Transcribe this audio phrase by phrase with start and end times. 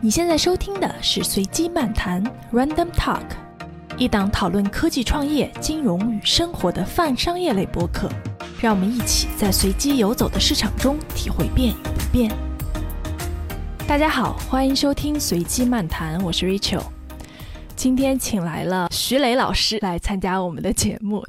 [0.00, 3.24] 你现在收听的是随机漫谈 （Random Talk），
[3.96, 8.08] 一档讨论科技创业、金融与生活的泛商业类播客。
[8.60, 12.30] 让我们一起在随机游走的市场中体会变与不变。
[13.88, 16.84] 大家好，欢迎收听随机漫谈，我是 Rachel。
[17.74, 21.26] 今天请来了徐磊老师来参加我们的节目。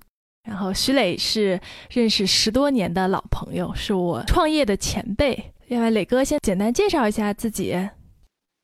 [0.48, 1.60] 然后徐磊是
[1.90, 5.54] 认识十多年的老朋友，是我创业的前辈。
[5.70, 7.76] 另外，磊哥先简单介绍一下自己。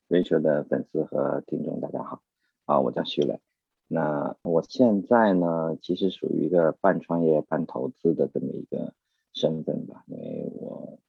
[0.08, 2.22] Rachel 的粉丝和听众，大家好，
[2.64, 3.40] 啊，我叫徐磊。
[3.88, 8.94] 那我现在呢，其实属于一个半创业半投资的这么一个
[9.32, 10.04] 身份吧。
[10.06, 11.00] 因为我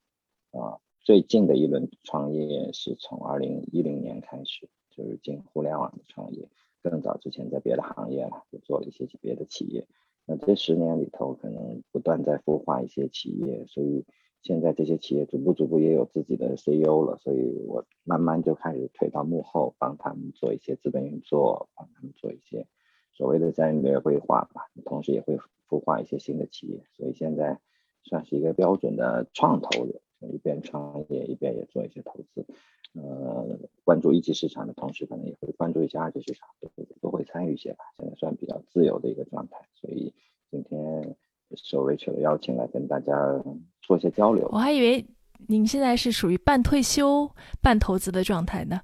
[0.49, 6.49] 啊，最近的一轮创业是从二零一零年开始，就是进互联网的创业。
[6.81, 9.85] 更早之前在别的行业了，就做了一些别的企业。
[10.25, 14.03] 那这十年里头，可能不断在孵化一些企业，所以。
[14.47, 22.65] 现在这些企业逐步逐步也有自己的 CEO 了，所以我慢慢就开始退到幕后，帮他们做一些资本运作，帮他们做一些
[23.13, 27.59] 所谓的战略规划吧，同时也会孵化一些新的企业，所以现在
[28.03, 29.99] 算是一个标准的创投人，
[30.33, 32.45] 一边创业一边也做一些投资，
[32.93, 40.13] 呃，关注一级市场的同时，可能也会关注一些二级市场，都会都会参与一些吧，现在算比较自由的一个状态，所以
[40.49, 41.17] 今天。
[41.55, 43.41] 受 Rachel 的邀请来跟大家
[43.87, 44.47] 做一些交流。
[44.51, 45.05] 我还以为
[45.47, 48.79] 您现在是属于半退休半投资的状态呢。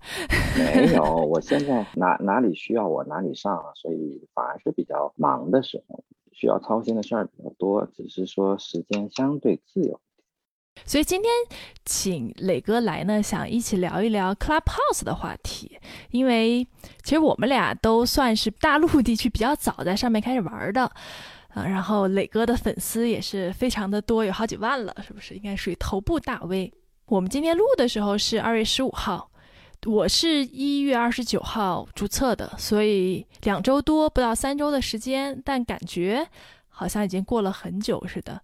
[0.58, 6.02] 没有，我现在哪哪里需要我哪里上，所以反而是比较忙的时候，
[6.32, 10.00] 需要操心的事儿比较多，只是说时间相对自由。
[10.86, 11.32] 所以今天
[11.86, 15.78] 请磊哥来呢，想一起聊一聊 Clubhouse 的话题，
[16.12, 16.66] 因为
[17.04, 20.90] 其实我们俩都算是大陆地区比较早在上面开始玩的。
[21.54, 25.36] 啊，然后磊哥的粉丝也是非常的多，有好几万了，是不是？
[25.36, 26.74] 应该属于头部大 V。
[27.06, 29.30] 我们今天录的时候是二月十五号，
[29.86, 36.26] 我是一月二十九号注册的，所以两周多不到三周的时间，但感觉
[36.70, 38.42] 好像已经过了很久似的。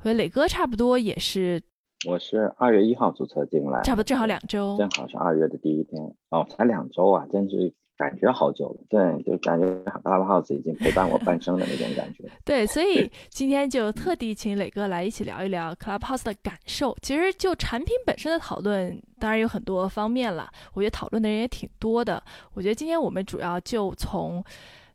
[0.00, 1.60] 所以磊哥差不多也是，
[2.06, 7.74] 我是二月一号注册进来，差不多正好两周，正好是二月的第一天哦，才两周啊，真是。
[7.96, 9.66] 感觉好久了，对，就感觉
[10.02, 12.24] Clubhouse 已经陪伴我半生的那种感觉。
[12.44, 16.96] 对，所以今天就特地请磊哥来一起聊一聊 Clubhouse 的感受。
[17.02, 20.50] 其实就产品本身的讨论，当然有很多方面了。
[20.72, 22.20] 我觉得讨论的人也挺多的。
[22.54, 24.44] 我觉得今天我们主要就从，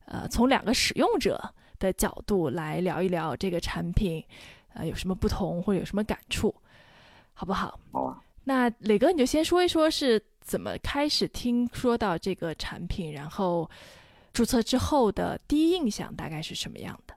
[0.06, 1.42] 呃，从两个使用者
[1.80, 4.22] 的角度来聊一聊这个产品，
[4.74, 6.54] 呃，有什么不同或者有什么感触，
[7.34, 7.80] 好不好？
[7.94, 8.22] 好啊。
[8.44, 10.22] 那磊哥你就先说一说，是。
[10.50, 13.14] 怎么开始听说到这个产品？
[13.14, 13.70] 然后
[14.34, 17.14] 注册之后的第一印象大概是什么样的？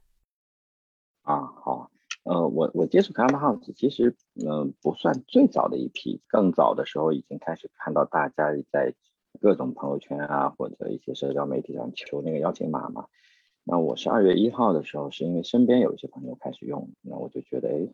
[1.22, 1.91] 啊，好，
[2.25, 8.94] 呃，我我接触 Clubhouse 其实嗯不算最早的一批，更早的时候已经开始看到大家在
[9.41, 13.06] 各种朋友圈啊或者一些社交媒体上求那个邀请码嘛。
[13.65, 17.88] 那我是二月一号的时候，是因为身边有一些朋友开始用，那我就觉得，哎，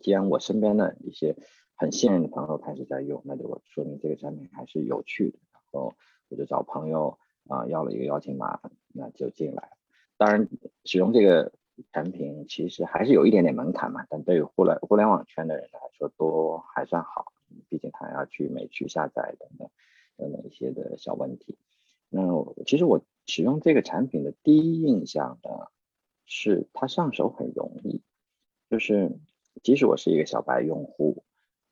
[0.00, 1.36] 既然我身边的一些。
[1.78, 5.38] 很信任的朋友开始在用，那就说明这个产品还是有趣的。
[5.52, 5.94] 然后
[6.28, 8.60] 我就找朋友啊要了一个邀请码，
[8.92, 9.70] 那就进来。
[10.16, 10.48] 当然，
[10.84, 11.52] 使用这个
[11.92, 17.26] 产品其实还是有一点点门槛嘛，但对于互联互联网圈的人来说都还算好，
[17.68, 19.70] 毕竟他要去美区下载等等
[20.16, 21.56] 等等一些的小问题。
[22.08, 22.22] 那
[22.66, 25.68] 其实我使用这个产品的第一印象呢，
[26.26, 28.02] 是它上手很容易，
[28.68, 29.12] 就是
[29.62, 31.22] 即使我是一个小白用户。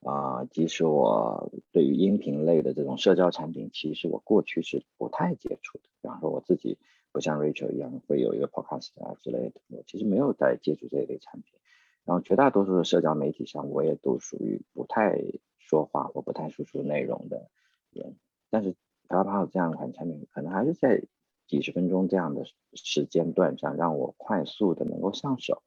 [0.03, 5.83] 啊，即使我对于音频类的这种社交产品，其实我过去是不太接触的。
[6.01, 6.77] 比方说我自己
[7.11, 11.59] 不像 Rachel 一样会有一个 Podcast 啊之类的，我其实没有在接触这一类产品。
[12.05, 15.19] 然后绝大多数的社交媒体上，我也都属于不太
[15.57, 17.49] 说话或不太输出内容的
[17.89, 18.15] 人。
[18.49, 18.75] 但是
[19.09, 21.03] Clubhouse 这样一款产品，可能还是在
[21.47, 25.63] 几十分钟这样的时间段上，让我快速的能够上手。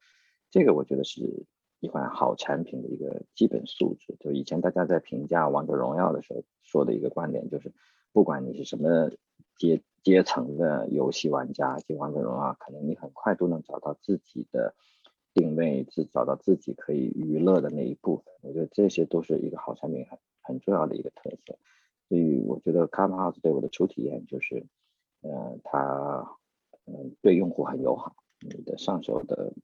[0.51, 1.45] 这个我觉得是。
[1.81, 7.73] 一款好产品的一个基本素质，就以前大家在评价王者荣耀的时候说的一个观点，就是
[8.13, 9.11] 不管你是什么
[9.57, 14.75] 阶阶层的游戏玩家，进王者荣耀，可能你很快都能找到自己的
[15.33, 18.27] 定位，自找到自己可以娱乐的那一部分。
[18.43, 21.59] 我觉得这些都是一个好产品很很重要的一个特色。
[22.09, 24.67] 所以我觉得 Clubhouse 对我的初体验就是，
[25.23, 26.37] 呃，它
[26.85, 29.55] 嗯对用户很友好，你的上手的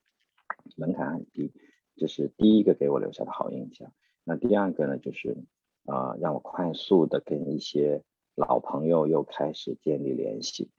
[0.76, 1.52] 门槛很低。
[1.96, 3.90] 这是第一个给我留下的好印象。
[4.24, 5.36] 那第二个呢，就是
[5.84, 8.02] 啊，让我快速的跟一些
[8.34, 10.70] 老朋友又开始建立联系。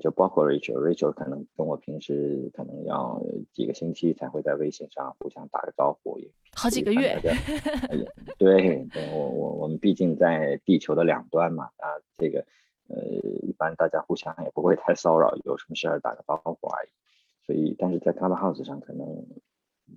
[0.00, 3.22] 就包括 Rachel，Rachel 可能跟我平时可能要
[3.52, 7.20] 几个星期才会在微信上互相打个招呼，也好几个月。
[8.38, 12.46] 对，对我我我们毕竟在地球的两端嘛，啊，这个
[12.88, 13.04] 呃，
[13.42, 16.88] 一般大家互相也不会太骚扰，有什么事儿打个招呼而已。
[17.44, 19.06] 所以，但是在 Clubhouse 上，可能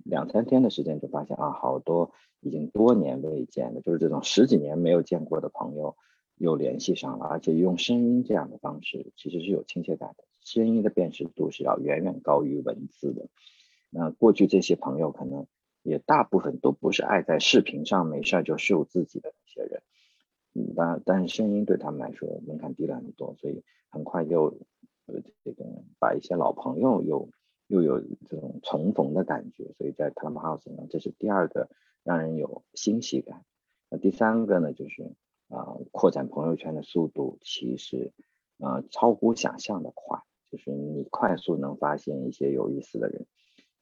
[0.08, 5.96] 两三天的时间就发现啊，好多已经多年未见的，就是这种十几年没有见过的朋友。
[6.40, 10.22] 又联系上了，而且用声音这样的方式，其实是有亲切感的。
[10.40, 13.26] 声音的辨识度是要远远高于文字的。
[13.90, 15.48] 那过去这些朋友可能
[15.82, 19.82] 也大部分都不是爱在视频上没事就秀自己的那些人，
[20.54, 24.44] 嗯，但但是声音对他们来说门槛低了很多，所以很快又
[25.06, 25.64] 呃这个
[25.98, 27.30] 把一些老朋友又
[27.68, 29.72] 又有这种重逢的感觉。
[29.78, 31.70] 所以在 Clubhouse 呢，这是第二个
[32.02, 33.44] 让人有欣喜感。
[33.88, 35.14] 那第三个呢，就是。
[35.50, 38.12] 啊，扩展朋友圈的速度其实，
[38.58, 40.20] 啊，超乎想象的快。
[40.50, 43.26] 就是你快速能发现一些有意思的人，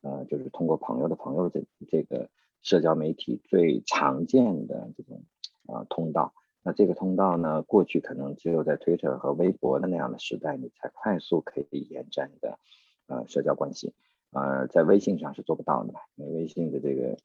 [0.01, 2.31] 呃，就是通过朋友的朋友这这个
[2.63, 5.25] 社交媒体最常见的这种
[5.67, 6.35] 啊通道。
[6.63, 12.61] 那这个通道呢，过去可能只有在 Twitter 和微博的那样的时代，你才快速可以延展的
[13.07, 13.95] 呃社交关系，
[14.31, 17.17] 呃，在微信上是做不到的，因为微信的这个。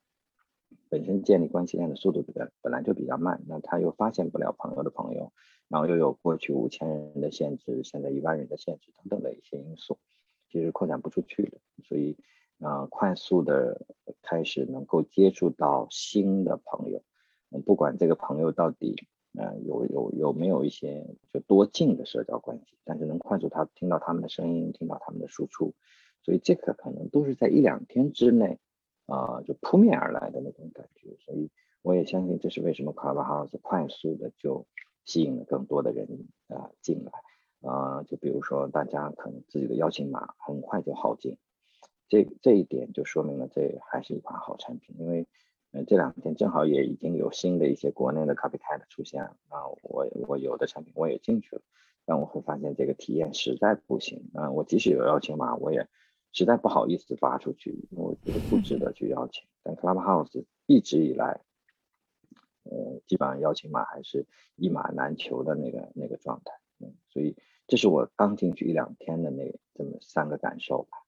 [0.88, 5.32] 本身建立关系链的速度比较本来就比较慢，那他又发现不了朋友的朋友，
[5.68, 9.98] 然后又有过去五千人的限制，现在一万人的限制等等的一些因素，
[10.50, 11.60] 其实扩展不出去的。
[11.84, 12.18] 所以，
[12.60, 13.86] 啊，快速的
[14.22, 17.02] 开始能够接触到新的朋友，
[17.66, 18.96] 不管这个朋友到底，
[19.40, 25.74] 嗯，有有有没有一些就多近的社交关系，但是能快速他听到他们的声音，听到他们的输出，
[26.24, 28.60] 所以这个可能都是在一两天之内。
[29.08, 31.50] 啊，就扑面而来的那种感觉，所以
[31.82, 34.66] 我也相信这是为什么 Clubhouse 快速的就
[35.04, 36.08] 吸引了更多的人
[36.48, 37.12] 啊进来。
[37.70, 41.38] 啊，就比如说大家可能自己的邀请码很快就耗尽，
[42.08, 45.28] 这这一点就说明了这还是一款好产品，因为
[45.72, 51.62] 嗯这两天正好也已经有新的一些国内的 Copycat 出现了啊，我我有的产品我也进去了，
[52.06, 55.88] 但我会发现这个体验实在不行啊，我即使有邀请码我也。
[56.34, 59.44] 实在不好意思发出去，我觉得不值得去邀请。
[59.64, 61.42] 但 Clubhouse 一直以来，
[62.64, 64.26] 呃，基本上邀请码还是
[64.56, 66.54] 一码难求的那个那个状态。
[66.80, 67.36] 嗯，所以
[67.68, 71.01] 这是我刚进去一两天的那这么三个感受吧。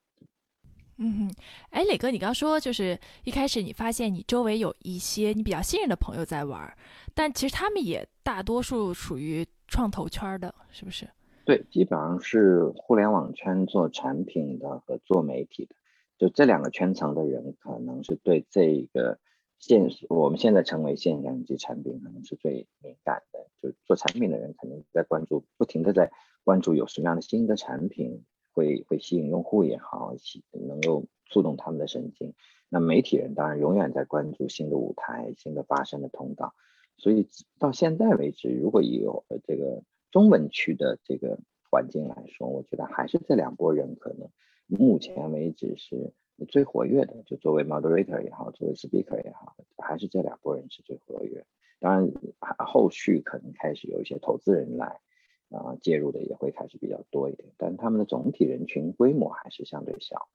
[1.06, 1.30] 嗯，
[1.70, 6.74] 哎，磊哥，你刚说就是一开始你发现你周围有一些你比较信任的朋友在玩，
[7.14, 11.06] 但其实他们也大多数属于创投圈的，是不是？
[11.44, 15.76] 对，基本上是互联网圈做产品的和做媒体的，
[16.18, 19.20] 就这两个圈层的人，可能是对这个
[19.60, 23.40] 现我们现在成为现象级产品，可能是最敏感的。
[23.62, 26.10] 就做产品的人，可能在关注，不停的在
[26.46, 28.24] 关注有什么样的新的产品
[28.54, 30.14] 会会吸引用户也好，
[30.52, 32.34] 能够触动他们的神经。
[32.70, 36.54] 那媒体人当然永远在关注新的舞台、新的发生的通道。
[36.98, 37.28] 所以
[37.60, 39.84] 到现在为止，如果有这个。
[40.14, 41.40] 中文区的这个
[41.72, 44.30] 环境来说，我觉得还是这两拨人可能
[44.68, 46.14] 目前为止是
[46.48, 47.24] 最活跃的。
[47.26, 51.44] 就作为 moderator 也好，作为 speaker 也好，还是这两拨人是最活跃。
[51.80, 52.14] 当然，
[52.60, 55.02] 后续可能开始有一些投资人来
[55.50, 60.30] 啊介入的也会开始比较多一点，但他们的总体人群规模还是相对小。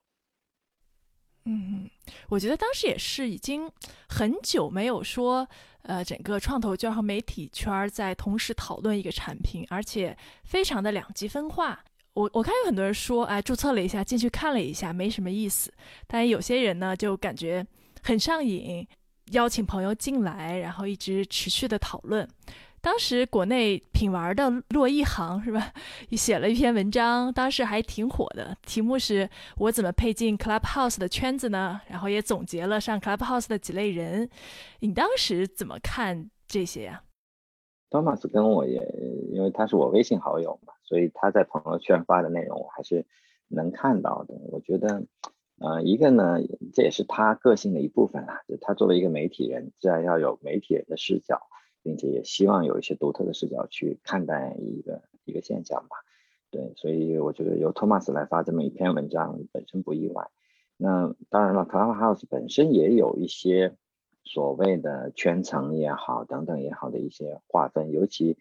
[1.44, 1.88] 嗯，
[2.28, 3.70] 我觉得当时也是已经
[4.06, 5.48] 很久没有说，
[5.82, 10.14] 呃，整个创投圈和媒体圈在同时讨论一个产品，而且
[10.44, 11.82] 非常的两极分化。
[12.12, 15.72] 我我看有很多人说，哎，注册了一下，进去看了一下，没什么意思。
[16.06, 17.66] 但有些人呢，就感觉
[18.02, 18.86] 很上瘾，
[19.30, 22.28] 邀请朋友进来，然后一直持续的讨论。
[22.80, 25.72] 当时国内品玩的骆一航是吧？
[26.12, 31.80] 写了一篇文章，当时还挺火的，题目是我怎么配进 Clubhouse 的圈子呢？
[31.88, 34.28] 然后也总结了上 Clubhouse 的几类人。
[34.80, 37.02] 你当时怎么看这些呀
[37.90, 38.80] ？Thomas 跟我也，
[39.32, 43.04] 因为他是我微信好友嘛，所以他在朋友圈发的内容我还是
[43.48, 44.34] 能看到的。
[44.50, 45.02] 我觉得，
[45.58, 46.38] 呃，一个呢，
[46.72, 51.40] 这也是他个性的一部分啊，就他作为一个媒体人，自然要有媒体人的视角。
[51.88, 55.96] 并且也希望有一些独特的视角去看待一个一个现象吧，
[56.50, 60.28] 对，所以我觉得由托马斯来发这么一篇文章本身不意外。
[60.76, 63.74] 那当然了，Clubhouse 本身也有一些
[64.22, 68.36] 所谓的圈层也好，等等也好的一些划分，尤其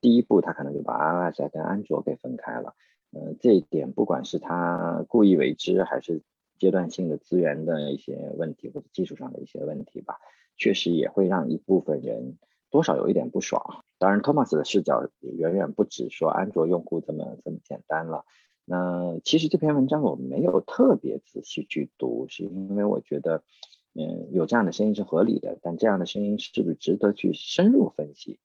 [0.00, 2.76] 第一步他可能就把 iOS 跟安卓给分开了。
[3.10, 6.22] 呃，这一点不管是他故意为之，还是
[6.56, 10.18] 阶段性的资源的一些问题或者技术上的一些问题吧，
[10.56, 12.38] 确实也会让一部分人。
[12.70, 13.84] 多少有一点不爽。
[13.98, 18.24] 当然，Thomas 的视角远远不止说安卓用户这么这么简单了。
[18.64, 23.44] 那其实这篇文章我没有特别仔细去读，是因为我觉得，
[23.94, 28.40] 嗯，有这样的声音是合理的，但这样的声音是不是值得去深入分析？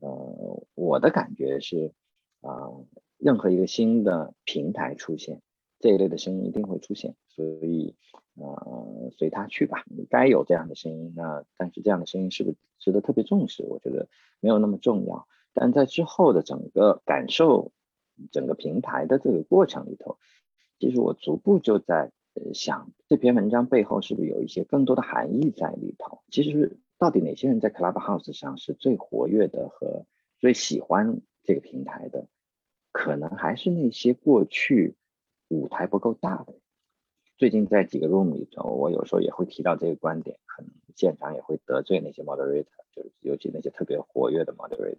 [0.00, 1.92] 呃，我的感觉是，
[2.40, 2.72] 啊，
[3.18, 5.42] 任何一个新的平台出现，
[5.78, 7.94] 这一类的声音一定会出现，所以，
[8.34, 9.84] 呃，随他去吧。
[10.08, 13.62] 该有这样的声音，那但是这样的声音是不是值得特别重视？
[13.64, 14.08] 我觉得
[14.40, 15.26] 没有那么重要。
[15.52, 17.72] 但在之后的整个感受。
[18.32, 20.16] 整个平台的这个过程里头，
[20.78, 22.10] 其实我逐步就在
[22.54, 26.22] 想，这篇文章背后是不是有一些更多的含义在里头？
[26.30, 30.06] 其实到底哪些人在 Clubhouse 上是最活跃的和
[30.38, 32.26] 最喜欢这个平台的？
[32.90, 34.94] 可能还是那些过去
[35.48, 36.54] 舞台不够大的。
[37.36, 44.98] 最近在几个 room 里头，我有时候也会提到这个观点，可能现场也会得罪那些 moderator，就是尤其那些特别活跃的 moderator，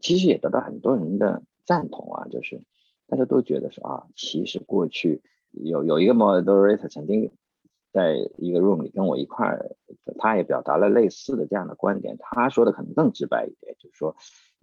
[0.00, 1.42] 其实也得到很多人的。
[1.66, 2.62] 赞同啊，就是
[3.08, 7.32] 大家都觉得说啊，其实过去有有一个 moderator 曾经
[7.90, 9.74] 在一个 room 里跟我一块儿，
[10.16, 12.16] 他也表达了类似的这样的观点。
[12.20, 14.14] 他说的可能更直白一点，就是说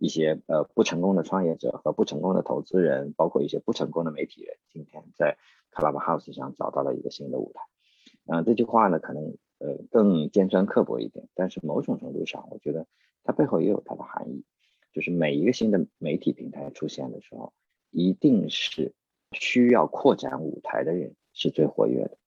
[0.04, 5.38] 一些呃不成功的创业者和不成功的投资人，包括一些不成功的媒体人，今天在
[5.72, 7.62] Clubhouse 上找到了一个新的舞台。
[8.26, 12.86] 嗯，这句话呢，可能呃更尖酸刻薄一点，但是某种程度上，我觉得
[13.24, 14.44] 它背后也有它的含义。
[14.92, 17.54] 就是每一个新的媒体平台出现的时候，
[17.90, 18.94] 一定是
[19.32, 22.18] 需要扩展舞台的人是最活跃的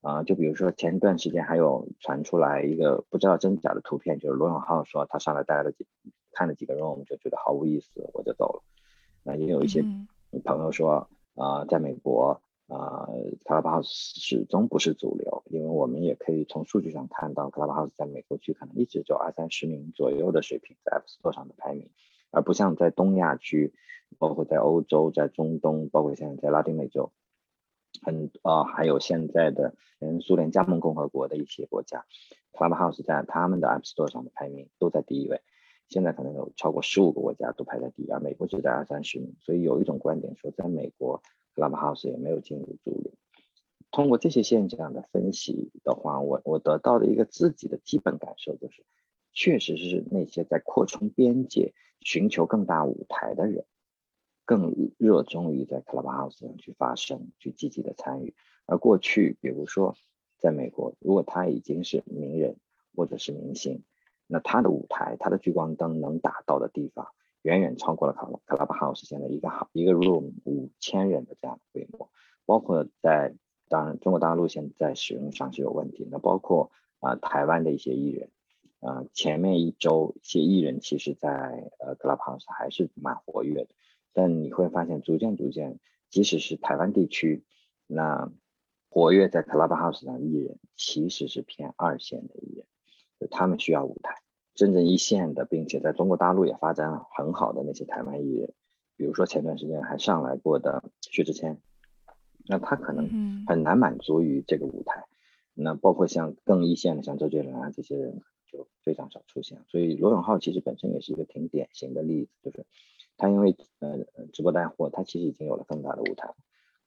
[0.00, 0.24] 啊。
[0.24, 5.86] 就比如说前段时间还有传出来一个不知道真假的图片，就是罗永浩说他上来待了几
[6.32, 8.62] 看了几个 room 就觉得毫无意思，我就走了。
[9.22, 9.84] 那也有一些
[10.44, 12.40] 朋友说啊，在美国。
[12.72, 13.08] 啊
[13.44, 21.90] ，Clubhouse 始终不是主流，因为我们也可以从数据上看到，Clubhouse 在美国区可能一直就二三十名左右的水平在 App Store 上的排名，
[22.30, 23.74] 而不像在东亚区，
[24.20, 27.10] 包括在欧洲、在中东，包括现在在拉丁美洲，
[28.02, 32.06] 很啊，还有现在的嗯苏联加盟共和国的一些国家
[32.52, 35.42] ，Clubhouse 在他们的 App Store 上的排名都在第一位，
[35.90, 41.20] 现在可能有超过十五个国家都排在第一，而美国只在二三十名，所以有一种观点说，在美国。
[41.52, 43.12] Clubhouse 也没有进入主流。
[43.90, 48.84] 通过这些现象的分析的话，我我得到的一个自己的基本感受就是，
[49.32, 53.66] 确实是那些在扩充边界、寻求更大舞台的人，
[54.44, 58.32] 更热衷于在 Clubhouse 上去发声、去积极的参与。
[58.64, 59.96] 而过去，比如说
[60.38, 62.56] 在美国，如果他已经是名人
[62.94, 63.82] 或者是明星，
[64.30, 67.08] 那他的舞台、他的聚光灯能打到的地方。
[67.42, 72.10] 远远超过了 Club Clubhouse 现在一个好一个 room 五千人的这样的规模，
[72.44, 73.34] 包括在
[73.70, 78.30] 当然中国大陆现在使用上是有问题，那包括啊台湾的一些艺人，
[78.80, 83.70] 啊前面一周一些艺人其实在呃 Clubhouse 还是蛮活跃的，
[84.12, 87.42] 但你会发现逐渐逐渐，即使是台湾地区，
[87.86, 88.30] 那
[88.90, 92.66] 活跃在 Clubhouse 上的艺人其实是偏二线的艺人，
[93.28, 94.14] 他们需要舞台。
[94.54, 98.52] 真正一线的，并且在中国大陆也发展很好的那些台湾艺人，
[98.96, 101.58] 比如说前段时间还上来过的薛之谦，
[102.46, 105.06] 那他可能很难满足于这个舞台。
[105.54, 109.64] 那包括像更一线的，像周杰伦啊这些人就非常少出现。
[109.68, 112.66] 所以罗永浩其实本身也是一个挺典型的例子，就是
[113.16, 116.34] 他因为呃直播带货，他其实已经有了更大的舞台。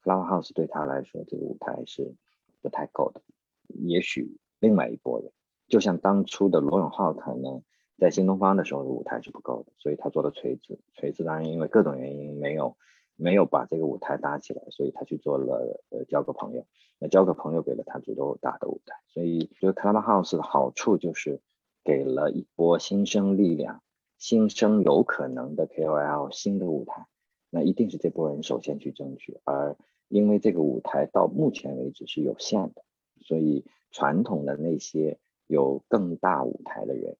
[0.03, 2.13] Clubhouse 对他来说这个舞台是
[2.61, 3.21] 不太够的，
[3.67, 5.31] 也许另外一波人。
[5.67, 7.63] 就像当初的罗永浩，可能
[7.97, 10.79] 在新东方的时候的舞台是不够的，所以他做了锤子。
[10.93, 12.75] 锤子当然因为各种原因没有
[13.15, 16.65] 没有把这个舞台搭起来，所以他去做了呃交个朋友。
[16.99, 21.41] 那交个朋友给了他足够大的舞台，所以觉得 Clubhouse 的好处就是
[21.83, 23.81] 给了一波新生力量、
[24.17, 27.07] 新生有可能的 KOL 新的舞台。
[27.49, 29.75] 那一定是这波人首先去争取，而
[30.07, 32.83] 因为这个舞台到目前为止是有限的，
[33.21, 35.19] 所以传统的那些。
[35.53, 37.15] 有更大舞台的人，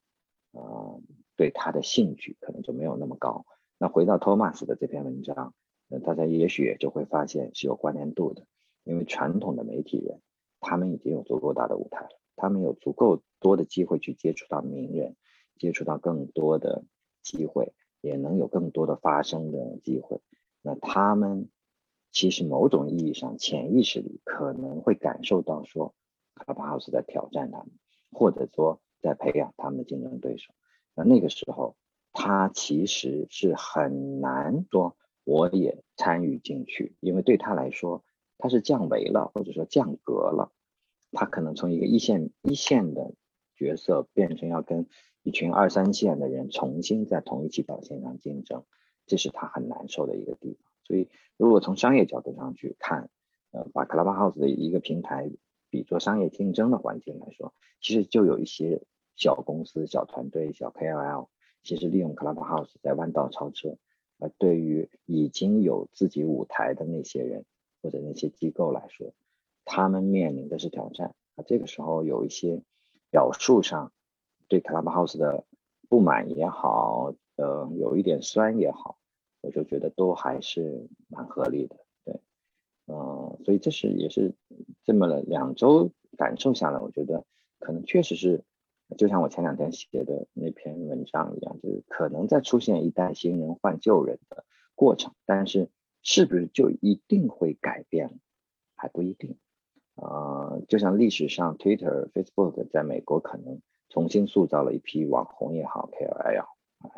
[0.54, 0.98] 啊，
[1.36, 3.46] 对他的兴趣可能就没有那么高。
[3.78, 5.54] 那回到托马斯的这篇文章，
[5.88, 8.46] 那大家也许就会发现是有关联度的，
[8.84, 10.22] 因为传统的媒体人，
[10.60, 15.16] 他们已经有足够大的舞台了，他们有足够多的机会去接触到名人，
[15.60, 16.84] 接触到更多的
[17.22, 20.22] 机会，也能有更多的发声的机会。
[20.62, 21.50] 那他们
[22.12, 25.94] 其实某种意义上潜意识里可能会感受到说，
[26.36, 27.70] 卡巴 house 在挑战他们。
[28.14, 30.54] 或者说在培养他们的竞争对手，
[30.96, 31.76] 那那个时候
[32.12, 38.04] 他其实是很难说我也参与进去，因为对他来说
[38.38, 40.52] 他是降维了，或者说降格了，
[41.12, 43.14] 他可能从一个一线一线的
[43.56, 44.88] 角色变成要跟
[45.24, 48.66] 一群二三线的人重新在同一起跑线上竞争，
[49.06, 50.72] 这是他很难受的一个地方。
[50.86, 53.10] 所以，如果从商业角度上去看，
[53.52, 55.32] 呃，把 Clubhouse 的一个平台
[55.74, 57.52] 比作商业竞争的环境来说，
[57.82, 58.84] 其实就有一些
[59.16, 61.30] 小公司、小团队、小 KOL，
[61.64, 63.76] 其实利用 Clubhouse 在弯道超车。
[64.20, 67.46] 而对于已经有自己舞台的那些人
[67.82, 69.16] 或者那些机构来说，
[69.66, 71.16] 他们面临的是挑战。
[71.34, 72.62] 啊，这个时候有一些
[73.10, 73.92] 表述上
[74.48, 75.44] 对 Clubhouse 的
[75.90, 79.00] 不满也好，呃，有一点酸也好，
[79.42, 81.78] 我就觉得都还是蛮合理的。
[82.86, 84.34] 对，嗯，所以这是也是
[84.84, 87.26] 这么了两周感受下来，我觉得
[87.60, 88.44] 可能确实是，
[88.98, 95.70] 就像我前两天写的那篇文章一样，就是可能在出现一代新人换旧人的过程，但是
[96.02, 98.20] 是不是就一定会改变，
[98.76, 99.38] 还不一定。
[99.96, 106.32] 呃，就像历史上 Twitter、Facebook 在美国可能重新塑造了一批网红也好，KOL 啊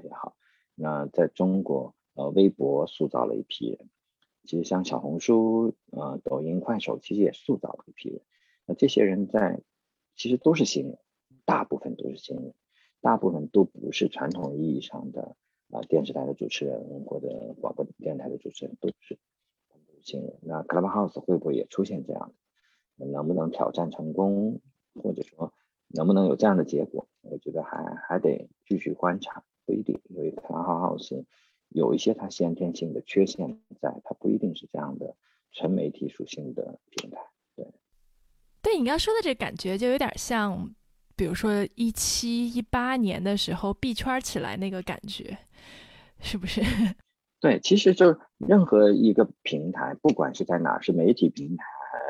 [0.02, 0.36] 也好，
[0.76, 3.90] 那在中国，呃，微博塑造了一批人，
[4.46, 8.22] 其实像小红书、呃，抖音、快手，其实也塑造了一批人。
[8.66, 9.62] 那这些人在
[10.16, 10.98] 其实都是新人，
[11.46, 12.54] 大部分都是新人，
[13.02, 15.36] 大部分都不是传统意义上的
[15.72, 19.18] 啊电视台的主持人或者广播电台的主持人，都是
[19.70, 20.38] 都是新人。
[20.42, 22.34] 那 Clubhouse 会不会也出现这样
[22.98, 23.06] 的？
[23.06, 24.62] 能不能挑战成功，
[24.94, 25.52] 或者说
[25.90, 27.08] 能不能有这样的结果？
[27.22, 30.00] 我觉得还还得继续观察，不一定。
[30.10, 31.26] 因为 Clubhouse
[31.70, 35.16] 有一些它先天性的缺陷在，它不一定是这样的
[35.52, 37.20] 纯媒体属性的平台。
[37.56, 37.68] 对，
[38.62, 40.74] 对你刚说的这感觉，就有点像，
[41.16, 45.38] 比如说一七一八年的时候币圈起来那个感觉，
[46.20, 46.62] 是不是？
[47.42, 51.66] 对，其实就任何一个平台，不管是在哪，是媒体平台。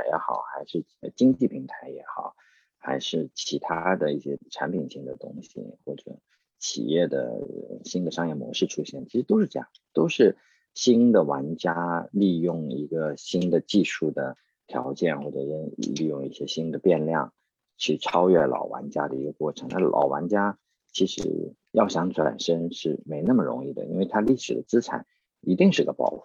[0.07, 0.85] 也好，还是
[1.15, 2.35] 经济平台也好，
[2.77, 6.19] 还是其他的一些产品性的东西，或者
[6.65, 7.43] 企业的
[7.83, 10.35] 新的商业模式出现，其实都是这样，都是
[10.73, 15.41] 新的玩家利用一个新的技术的条件，或者
[15.77, 17.33] 利用一些新的变量
[17.77, 19.67] 去超越老玩家的一个过程。
[19.69, 20.57] 那老玩家
[20.91, 25.05] 其实要想转身是没那么容易的，因为他历史的资产
[25.41, 26.23] 一定是个包袱。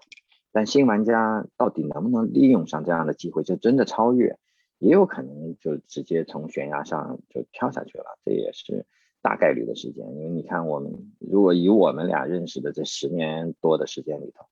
[0.53, 4.39] 但新玩家到底能不能利用上这样的机会，就真的超越，
[4.79, 8.87] 也有可能就直接从悬崖上就跳下去了，这也是
[9.23, 10.07] 大概率的时间。
[10.17, 14.47] 因为你看，我们如果以我们俩认识的这十年多的时间里头，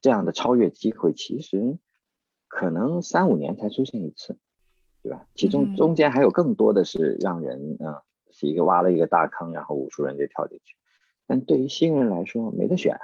[0.00, 1.78] 这样的超越机会其实
[2.46, 4.38] 可能三五年才出现一次，
[5.02, 5.26] 对吧？
[5.34, 8.00] 其中中间还有更多的是让人嗯，
[8.30, 10.76] 是一个挖了一个大坑，然后无数人就跳进去。
[11.26, 13.00] 但对于新人来说，没得选啊。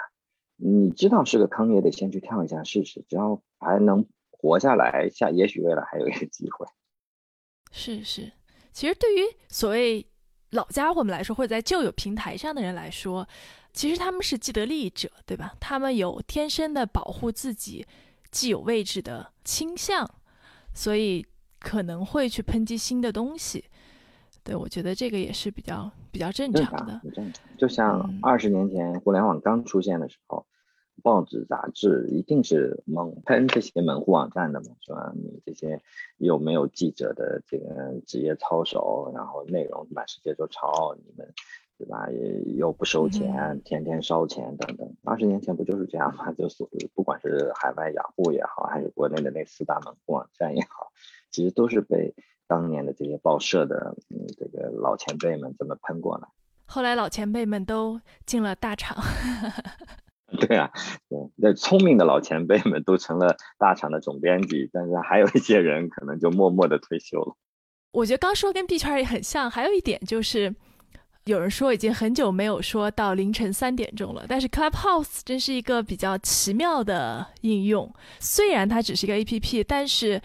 [0.56, 3.04] 你知道是个坑，也得先去跳一下试试。
[3.08, 6.66] 只要还能活下来，下也许未来还有一个机会。
[7.72, 8.30] 是是，
[8.72, 10.06] 其实对于所谓
[10.54, 13.28] 老家伙们来说，或者在旧有平台上的人来说，
[13.72, 15.52] 其实他们是既得利益者，对吧？
[15.60, 17.84] 他们有天生的保护自己
[18.30, 20.08] 既有位置的倾向，
[20.72, 21.26] 所以
[21.58, 23.64] 可能会去抨击新的东西。
[24.42, 27.00] 对，我觉得这个也是比较比较正常的。
[27.14, 30.46] 正常，就像二十年前互联网刚出现的时候，
[31.04, 35.12] 报纸杂志一定是猛喷这些门户网站的嘛，是吧？
[35.14, 35.82] 你这些
[36.16, 41.30] 又没有记者的这个职业操守，然后内容满世界都抄，你们
[41.76, 42.08] 对吧？
[42.10, 44.96] 也又不收钱，天天烧钱等等。
[45.04, 46.32] 二十年前不就是这样吗？
[46.38, 50.90] 就是不管是海外雅虎也好，还是国内的那四大门户网站也好，
[51.30, 52.14] 其实都是被。
[52.46, 56.28] 当年的这些报社的嗯，这个老前辈们这么喷过来？
[56.66, 59.02] 后来老前辈们都进了大厂。
[60.36, 60.70] 对啊，
[61.08, 67.36] 对，那聪明的老前辈们都成了大厂的总编辑，但是还有一些人可能就默默的退休了。
[67.92, 70.54] 我觉得刚说跟币圈也很像，还有一点就是，
[71.24, 80.20] 有人说已经很久没有说到凌晨三点钟了，但是 Clubhouse 真是一个比较奇妙的应用，虽然它只是一个 APP，但是。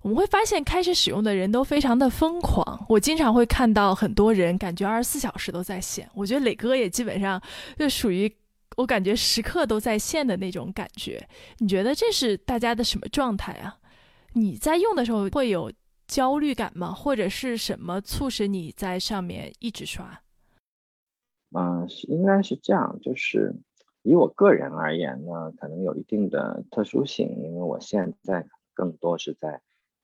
[0.00, 2.86] 我们会发现，开始使用的人都非常的疯狂。
[2.88, 6.08] 我经常会看到很多人感觉二十四小时都在线。
[6.14, 7.42] 我觉得磊哥也基本上
[7.76, 8.32] 就属于
[8.76, 11.28] 我感觉时刻都在线的那种感觉。
[11.58, 13.78] 你觉得这是大家的什么状态啊？
[14.34, 15.72] 你在用的时候会有
[16.06, 16.92] 焦虑感吗？
[16.92, 20.22] 或者是什么促使你在上面一直刷？
[21.56, 22.98] 嗯，是应该是这样。
[23.00, 23.54] 就是
[24.02, 29.60] 以我个人而言呢，可能有一定的特殊性，因为我现在更多是在。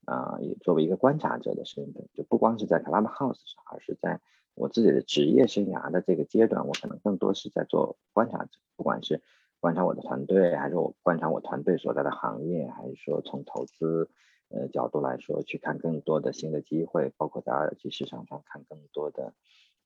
[0.07, 4.21] 啊，也作为一个观察者的身份，就不光是在 Clubhouse 上，而是在
[4.65, 9.21] 我自己的职业生涯的这个阶段，我可能更多是在做观察者，不管是
[9.61, 14.09] 观察我的团队，还是我观察我团队所在的行业，还是说从投资
[14.49, 19.35] 呃角度来说，去看更多的新的机会，包括在二级市场上看更多的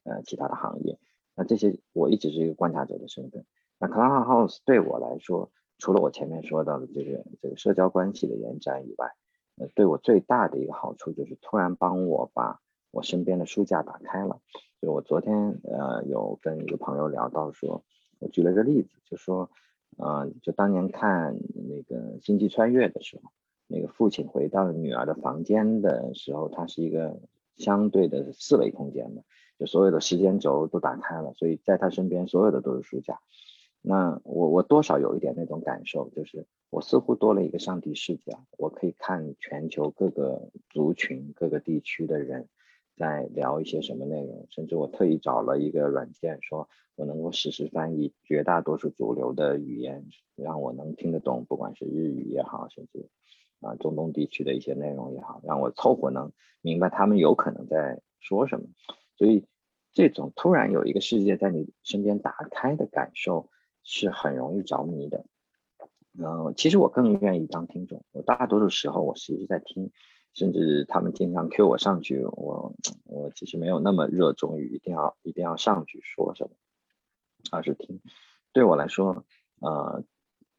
[0.04, 0.96] 呃其他的行业。
[1.34, 3.44] 那这些我一直是一个观察者的身份。
[3.80, 9.12] 那 Clubhouse 对我来说，除了我前面说到的这个这个社交关系的延展以外，
[9.56, 12.60] 呃，对我最大的一个好处就是突然帮我把
[12.90, 14.40] 我身边的书架打开了。
[14.80, 17.82] 就我昨天呃有跟一个朋友聊到说，
[18.20, 19.50] 我举了个例子，就说，
[19.96, 23.30] 呃，就当年看那个星际穿越的时候，
[23.66, 27.20] 那个父亲回到女儿的房间的时候，他是一个
[27.56, 29.24] 相对的四维空间的，
[29.58, 33.18] 就所有的时间轴都打开了，所以在他身边所有的都是书架。
[33.82, 42.48] 那我我多少有一点那种感受，就是我似乎多了一个上帝视角，我可以看全球各个族群、各个地区的人
[42.98, 50.04] 在聊一些什么内容，甚至我特意找了一个软件，说我能够实时翻译绝大多数主流的语言，
[50.36, 53.08] 让我能听得懂，不管是日语也好，甚至
[53.60, 58.66] 啊中东地区的一些内容也好，让我凑合能明白他们有可能在说什么。
[59.16, 59.46] 所以
[59.92, 63.48] 这种突然有一个世界在你身边打开的感受。
[63.90, 65.24] 是很容易着迷的，
[66.18, 68.04] 嗯，其实我更愿意当听众。
[68.12, 69.90] 我大多数时候我其实在听，
[70.38, 72.72] 甚至他们经常 Q 我上去，我
[73.06, 76.50] 我其实没有那么热衷于一定要一定要上去说什么，
[77.50, 78.00] 而是听。
[78.52, 79.24] 对我来说，
[79.58, 80.04] 呃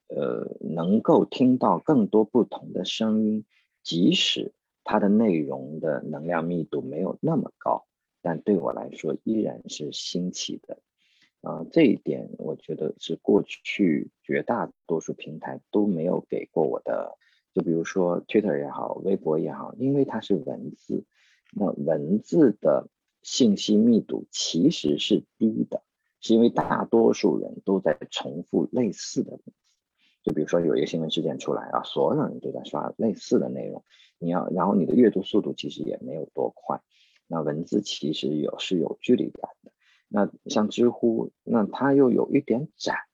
[0.10, 3.46] 呃，能够听到更多不同的声音，
[3.82, 4.52] 即使
[4.84, 7.86] 它的内容的能量密度没有那么高，
[8.22, 10.80] 但对我来说依然是新奇的。
[11.40, 17.16] 啊，这一点我觉得是过去绝大多数平台都没有给过我的。
[17.54, 21.04] 就比如说 Twitter 也好，微博也好，因为它是文字，
[21.52, 22.88] 那文字的
[23.22, 25.82] 信息密度其实是低的，
[26.22, 29.54] 是因为大多数人都在重复类似的文字。
[30.22, 33.84] 就比如说有一个新闻事件出来啊，所有人都在刷类似的内容，
[34.20, 36.82] 你要，然后你的阅读速度其实也没有多快，
[37.26, 39.72] 那文字其实有是有距离感的。
[40.08, 43.06] 那像知乎，那它又有一点窄，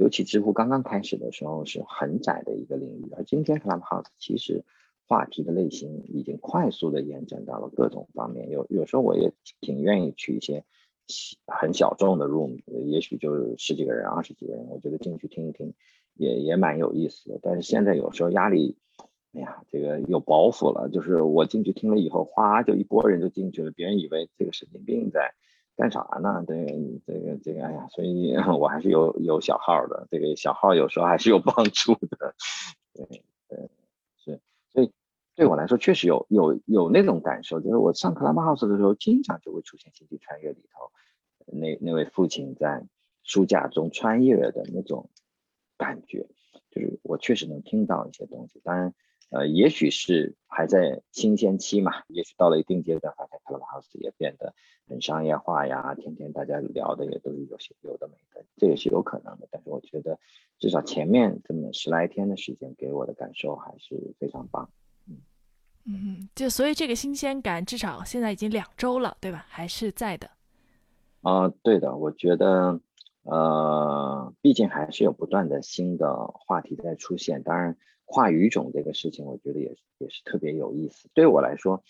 [0.00, 4.64] 尤其知乎刚刚开始的时候是很窄的一个领域，而今天 Clubhouse 其实
[5.06, 10.64] 话题的类型已经快速的延展到了各种方面，有有时候我也挺愿意去一些
[11.46, 15.74] 很小众的 room，也许就十几个人、二十几个人，我觉得进去听一听
[16.14, 17.38] 也也蛮有意思的。
[17.40, 18.76] 但是现在有时候压力，
[19.32, 25.34] 哎呀，这个有包袱了，就是我进去听了以后，哗就一波人就进去了，别人以为这个神经病在。
[25.76, 26.44] 干啥呢？
[26.46, 26.66] 对，
[27.06, 32.34] 这个这个，哎呀，所以 我还是有有小号的，这个小号有时候还是有帮助的。
[32.94, 33.04] 对
[33.48, 33.70] 对
[34.16, 34.40] 是，
[34.72, 34.92] 所以
[35.34, 40.92] 对我来说确实有有有那种感受，就是我上 Clubhouse 的时候，经常就会出现《星际穿越》里头
[41.46, 42.86] 那那位父亲在
[43.22, 45.10] 书架中穿越的那种
[45.76, 46.28] 感觉，
[46.70, 48.94] 就是我确实能听到一些东西，当然。
[49.30, 54.54] 呃，也许是还在新鲜期嘛，也许到了一定阶段，发现 Clubhouse 也变得
[54.88, 59.48] 很商业化呀，天天大家聊的也都是有些有的没的，这也是有可能的。
[59.50, 60.16] 但是我觉得，
[60.60, 64.70] 至少前面这么十来天的时间给我的感受还是非常棒。
[65.08, 65.16] 嗯
[65.86, 69.44] 嗯，就所以这个新鲜感至少现在已经两周了，对吧？
[69.48, 70.30] 还是在的。
[71.22, 72.78] 啊，对的，我觉得，
[73.24, 77.76] 呃，毕竟还是有不断的新的话题在出现，当然。
[78.04, 81.08] 跨语种这个事情，我觉得也也是特别有意思。
[81.14, 81.82] 对我来说，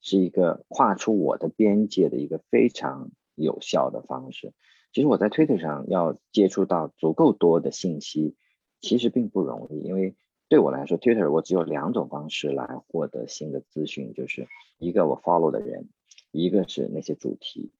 [0.00, 4.52] 是一个跨出我的边界的一个非常有效的方式。
[4.92, 8.36] 其实我在 Twitter 上要接触到足够多的信息，
[8.80, 9.80] 其实并不容易。
[9.80, 10.14] 因为
[10.48, 14.46] 对我来说，Twitter 我只有两种方式来获得新的资讯，就是
[14.78, 15.88] 一个我 follow 的人，
[16.30, 17.72] 一个是那些主题。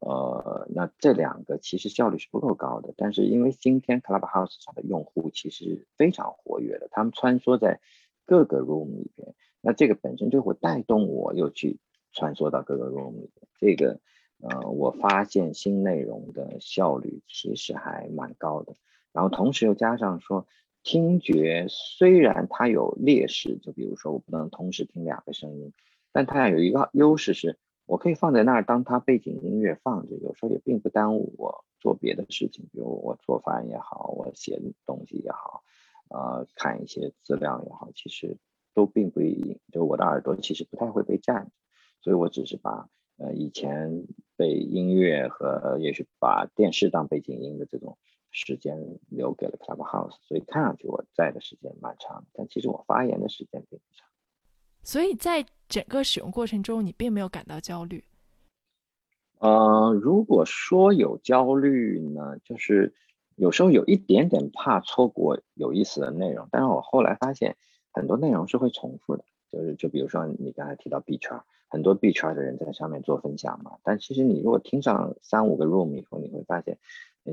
[0.00, 7.80] 呃，那这两个其实效率是不够高的，但是因为今天 Clubhouse 上的用户其实非常活跃的，他们穿梭在
[8.24, 11.78] 各个 room 里边，那这个本身就会带动我又去
[12.12, 14.00] 穿梭到各个 room 里边，这个
[14.40, 18.74] 呃，我发现新内容的效率其实还蛮高的，
[19.12, 20.46] 然后同时又加上说
[20.82, 25.72] 听觉虽然它有劣势，就比如说我不能同时听两个声音，
[26.12, 27.58] 但它俩有一个优势是。
[27.86, 35.62] 我可以放在那儿当它背景音乐放着，有时候也并不耽误我做别的事情，比如我做饭也好，我写东西也好，
[36.08, 38.36] 呃，看一些资料也好，其实
[38.74, 39.60] 都并不一。
[39.70, 41.50] 就我的耳朵其实不太会被占，
[42.00, 44.04] 所以我只是把呃以前
[44.36, 47.96] 被音乐和也许把电视当背景音的这种
[48.32, 54.05] 时间留给了 Clubhouse，所以看上去我在的时间蛮长，但其实我发言的时间并不长。
[54.86, 58.04] 所以在整个使用过程中，你并没有感到焦虑。
[59.40, 62.94] 呃，如果说有焦虑呢，就是
[63.34, 66.46] 有时候有一点点怕错过有意思的内容。
[66.52, 67.56] 但是我后来发现，
[67.90, 69.24] 很多内容是会重复的。
[69.50, 76.78] 就是就比如说你刚才提到 B 圈，很多 B 圈的人在上面做分享嘛，但其实你如果听上三五个 room 以后，你会发现，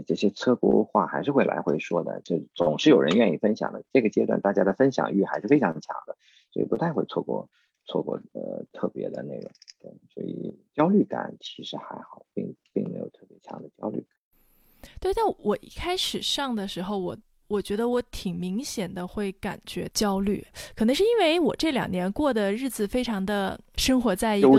[0.08, 3.84] 这些车轱辘话还是会来回说的，就总是有人愿意分享的。
[3.94, 6.18] 这个阶段大家的分享欲还是非常强的，
[6.54, 7.50] 所以不太会错过
[7.86, 9.52] 错过呃特别的内容。
[9.82, 14.90] 对，所以焦虑感其实还好，并并没有特别强的焦虑感。
[15.00, 17.18] 对，但我一开始上的时候，我。
[17.50, 20.44] 我觉得我挺明显的会感觉焦虑，
[20.76, 24.58] 可能是因为我这两年过的日子非常的生活在一个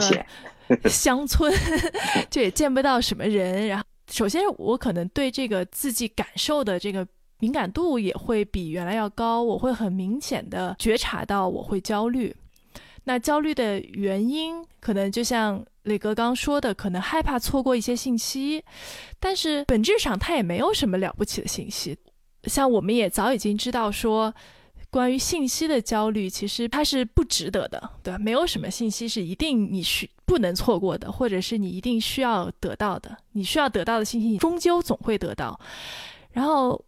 [0.88, 1.52] 乡村，
[2.30, 3.66] 就也见不到什么人。
[3.66, 7.04] 然后，首先我可能对这个自己感受的这个
[7.44, 12.35] 敏感度也会比原来要高，我会很明显的觉察到我会焦虑。
[13.04, 18.64] 那焦虑的原因，可能就像磊哥刚说的，可能害怕错过一些信息，
[19.20, 21.94] 但是本质上它也没有什么了不起的信息。
[22.44, 24.35] 像我们也早已经知道说，
[24.88, 28.18] 关于信息的焦虑，其实它是不值得的，对吧？
[28.18, 33.14] 没有什么信息是一定你需不能错过的，或者是你一定需要得到的。
[33.33, 35.61] 你需要得到的信息，你终究总会得到。
[36.33, 36.83] 然后，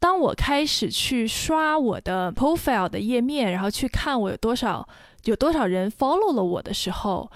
[0.00, 4.88] 当我开始去刷我的 profile 的页面，然后去看我有多少
[5.24, 7.30] 有多少人 follow 了我的时候，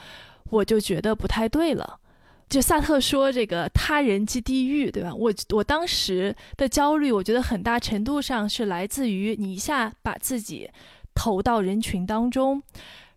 [0.51, 2.01] 我就觉得不太对了。
[2.49, 5.15] 就萨特说这个他人即地狱，对吧？
[5.15, 10.71] 我我当时的焦虑，我觉得很大程度上是来自于你一下把自己
[11.15, 12.63] 投到人群当中，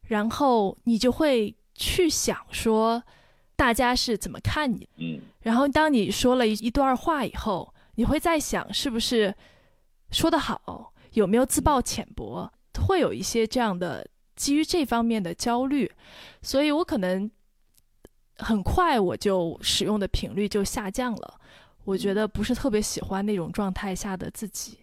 [0.07, 3.03] 然后你就会去想说
[3.55, 9.35] 大家是怎么看你，嗯，然后当你说了一一段话以后，你会在想是不是
[10.09, 12.51] 说得好，有没有自曝浅薄，
[12.87, 15.91] 会有一些这样的基于这方面的焦虑，
[16.41, 17.29] 所以我可能。
[18.39, 21.39] 很快我就使用的频率就下降了，
[21.85, 24.77] 我觉得不是特别喜欢那种状态下的自己。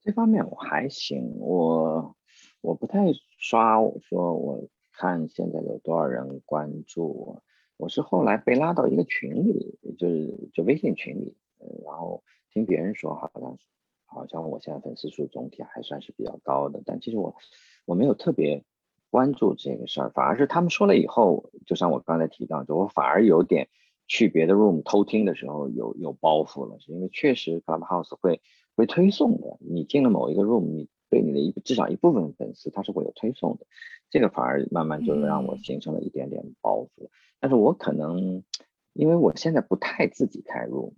[0.00, 2.16] 这方面我还行，我
[2.60, 3.00] 我不太
[3.38, 4.56] 刷，我说我
[4.92, 7.42] 看现在有多少人关注我，
[7.76, 11.36] 我是后来被拉到一个群里，就是就微信群里，
[12.52, 13.58] 听别人说好像
[14.04, 17.34] 好像我现在粉丝数总体还算是比较高的，但其实我
[17.84, 18.64] 我没有特别。
[19.10, 23.68] 关注这个事儿，反而是他们说了以后，就像我刚才提到，就我反而有点
[24.06, 28.40] 去别的 room 偷听的时候有有包袱了，是因为确实 Clubhouse 会
[28.74, 29.58] 会推送的。
[29.60, 33.66] 你进了某一个 room，你对你的一至少一部分粉丝，他是会有推送的。
[34.08, 37.10] 这个反而慢慢就让我形成了一点点包袱。
[37.38, 38.42] 但是我可能
[38.94, 40.94] 因为我现在不太自己开 room，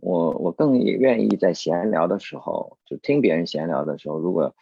[0.00, 4.54] 我我更愿意在闲聊的时候就听别人闲聊的时候，如果。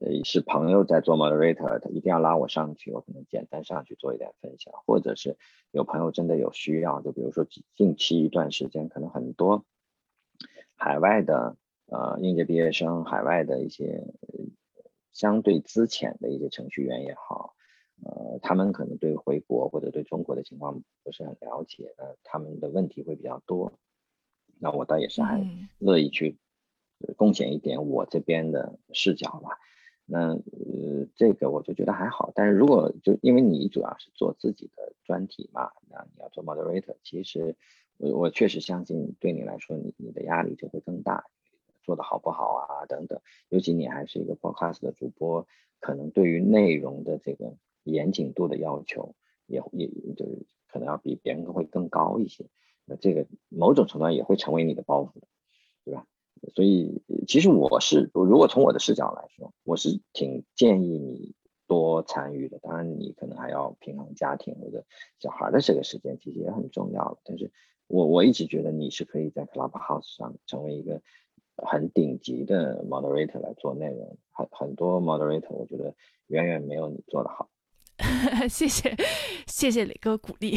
[0.00, 5.36] 呃，是朋友在做 moderator，他一定要拉我上去，我可能简单上去做一点分享，或者是
[5.72, 9.64] 有朋友真的有需要，就比如说近期一段时间，可能很多
[10.76, 14.04] 海外的呃应届毕业生，海外的一些
[15.10, 17.54] 相对资浅的一些程序员也好，
[18.04, 23.72] 呃，他们可能对回国或者对中国的情况不是很了解，呃，他们的问题会比较多，
[24.60, 25.46] 那我倒也是还
[25.78, 26.36] 乐意去
[27.16, 29.58] 贡献一点我这边的视角吧。
[30.10, 37.56] 那呃，这个我就觉得还好，但是如果就因为你主要是做自己的专题嘛，那你要做 moderator，其实
[37.98, 41.26] 我我确实相信对你来说，你你的压力就会更大，
[41.82, 45.46] 做的好不好啊等等，尤其你还是一个 podcast 的主播，
[45.78, 49.14] 可能对于内容的这个严谨度的要求，
[49.46, 52.46] 也也就是可能要比别人会更高一些，
[52.88, 55.12] 那这个某种程度上也会成为你的包袱，
[55.84, 56.06] 对吧？
[56.54, 61.34] 所以，其实我是如果从我的视角来说，我是挺建议你
[61.66, 62.60] 多参与的。
[62.60, 64.84] 当然，你可能还要平衡家庭或者
[65.18, 67.18] 小孩的这个时间，其实也很重要。
[67.24, 67.50] 但是
[67.88, 71.02] 我我一直觉得你是可以在 Clubhouse 上成为一个
[71.56, 74.16] 很顶级的 moderator 来做内容。
[74.30, 75.92] 很很多 moderator 我觉得
[76.28, 77.48] 远远没有你做的好。
[78.48, 78.96] 谢谢，
[79.48, 80.56] 谢谢磊哥鼓励。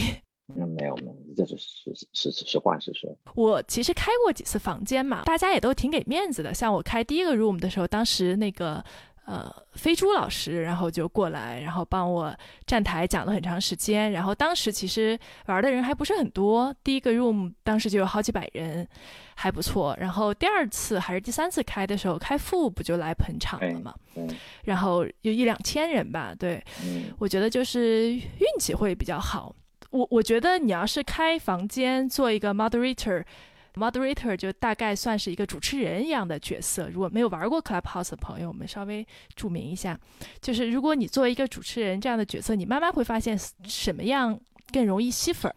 [0.55, 3.09] 嗯，没有没有，这是实实实实话实说。
[3.35, 6.53] 我其实开过几次房间嘛，大家也都挺给面子的。
[6.53, 8.83] 像我开第一个 room 的时候，当时那个
[9.25, 12.35] 呃飞猪老师，然后就过来，然后帮我
[12.65, 14.11] 站台讲了很长时间。
[14.11, 18.87] 然后当时其实玩的人还不是很多，第一个 room 当时就有好几百人，
[19.35, 19.95] 还不错。
[19.99, 23.95] 然后第二次还是第三次开的时候，开副不就来捧场了嘛？
[24.15, 24.27] 嗯。
[24.65, 26.61] 然后有一两千人吧，对。
[26.83, 27.05] 嗯。
[27.17, 29.55] 我觉得就是运气会比较好。
[29.91, 36.89] 我我觉得你要是开房间做一个 moderator，moderator 就大概算是一个主持人一样的角色。
[36.89, 39.99] 如果没有玩过 Clubhouse 的朋友，我们稍微注明一下，
[40.41, 44.39] 就是如果你作为一个主持人这样的角色，你慢慢会发现什么样
[44.71, 45.53] 更容易吸粉，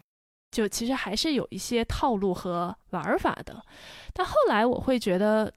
[0.51, 3.63] 就其实还是有一些套路和玩法的。
[4.13, 5.51] 但后来我会觉得，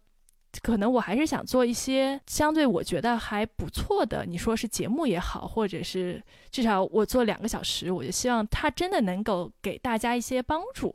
[0.62, 10.92] 可能我还是想做一些相对我觉得还不错的，你说是节目也好，或者是至少我做两个小时，我就希望它真的能够给大家一些帮助。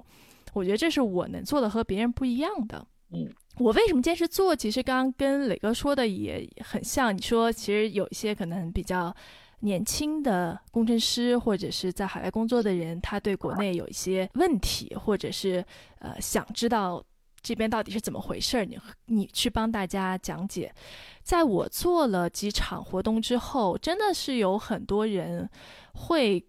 [0.54, 2.86] 我觉得这是我能做的和别人不一样的。
[3.12, 4.56] 嗯，我为什么坚持做？
[4.56, 7.16] 其实刚刚跟磊哥说的也很像。
[7.16, 9.16] 你说其实有一些可能比较
[9.60, 15.64] 年轻的工程师或者是在海外工作的人，他对国内有一些问题，或者是
[16.00, 17.04] 呃想知道。
[17.44, 18.66] 这边到底是怎么回事儿？
[18.66, 20.74] 你你去帮大家讲解。
[21.22, 25.48] 在我做了几场活动之后，真的是有很多人
[25.94, 26.44] 会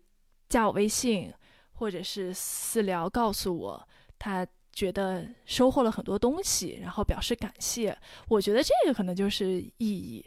[0.48, 1.32] 加我微信，
[1.72, 7.96] 或者是私聊告诉我，他觉得收获了很多东西，然后表示感谢。
[8.28, 10.24] 我觉得这个可能就是意义。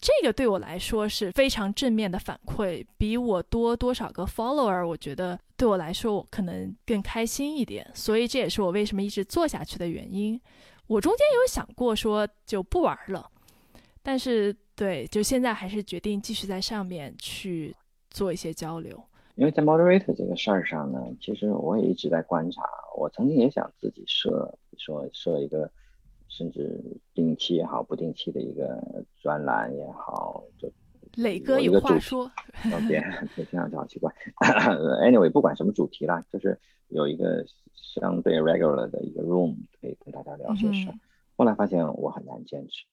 [0.00, 10.40] 这个对我来说是非常正面的反馈，比我多多少个 follower，我觉得对我来说我可能更开心一点，所以这也是我为什么一直做下去的原因。
[10.86, 13.28] 我中间有想过说就不玩了，
[14.00, 17.74] 但是对，就现在还是决定继续在上面去
[18.08, 19.02] 做一些交流。
[19.34, 22.62] 因为在 moderator 这个事儿上呢，其实我也一直在观察，
[22.96, 25.68] 我曾经也想自己设，说设一个。
[26.28, 26.80] 甚至
[27.14, 30.70] 定期也好，不定期的一个专栏也好，就
[31.16, 32.30] 磊哥有话说，
[32.86, 33.02] 别
[33.34, 34.14] 别这样就好奇怪。
[35.02, 40.94] Anyway，不管什么主题啦，就是有一个相对 regular 的一个 room 可以跟大家聊些事儿。
[41.36, 42.84] 后来发现我很难坚持，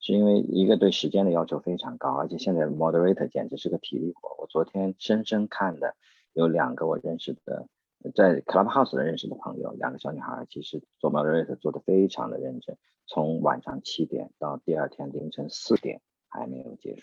[0.00, 4.42] 是因为一个对时间的要求非常高，而且现在 moderator 简直是个体力活。
[4.42, 5.94] 我昨天深深看的
[6.32, 7.68] 有两个我认识的。
[8.12, 17.02] 在 Clubhouse 认识的朋友，两个小女孩，其实做 moderator 做的非常的认真，从晚上七点到第二天凌晨四点还没有结束，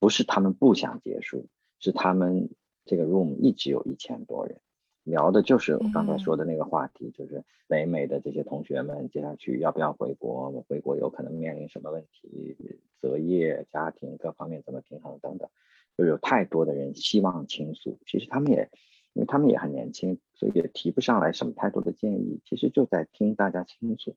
[0.00, 1.46] 不是他们不想结束，
[1.78, 2.50] 是他们
[2.84, 4.58] 这个 room 一直有一千多人，
[5.04, 12.56] 聊的就是我刚才说的那个话题，就是北美的这些同学们接下去要不要回国，回国有可能面临什么问题，
[13.00, 15.48] 择业、家庭各方面怎么平衡等等，
[15.96, 18.68] 就有太多的人希望倾诉，其实他们也。
[19.14, 22.40] 因为他们也很年轻，所以也提不上来什么太多的建议。
[22.44, 24.16] 其实就在听大家倾诉，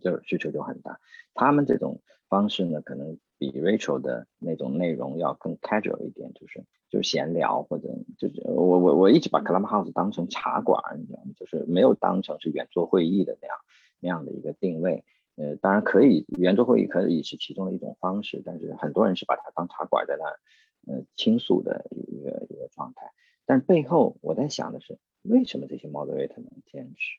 [0.00, 1.00] 就是需求就很大。
[1.34, 11.32] 他们这种方式呢，可能比 Rachel 的那种内容要更 casual 一点，就是就是闲聊或者就是我我我一直把 Clubhouse 当成茶馆，你知道吗？
[11.36, 13.56] 就是没有当成是圆桌会议的那样
[14.00, 15.04] 那样的一个定位。
[15.36, 23.10] 呃，当然可以圆桌会议可以是其中的一种方式，但是很多人是把它当茶馆在那呃倾诉的一个一个状态。
[23.44, 27.18] 但背后我在想的是，为什么这些 moderator 能坚持？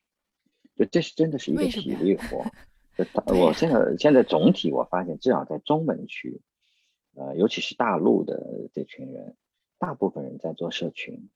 [0.75, 2.45] 就这是真的是一个体力活。
[2.97, 3.05] 就
[3.35, 6.41] 我现在现在总体我发现，至少在中文区，
[7.15, 9.35] 呃，尤其是大陆的这群人，
[9.79, 11.29] 大部分人在做社群，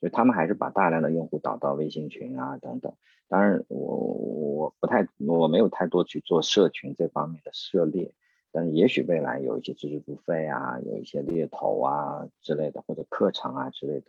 [0.00, 2.94] 就他们还是把大量的用户导到微信群啊等等。
[3.28, 8.12] 当然，我我不太我没有太多去做社群这方面的涉猎。
[8.52, 14.06] 但是也许未来有一些知识付费啊，有一些猎头啊之类的，或者课程啊之类的，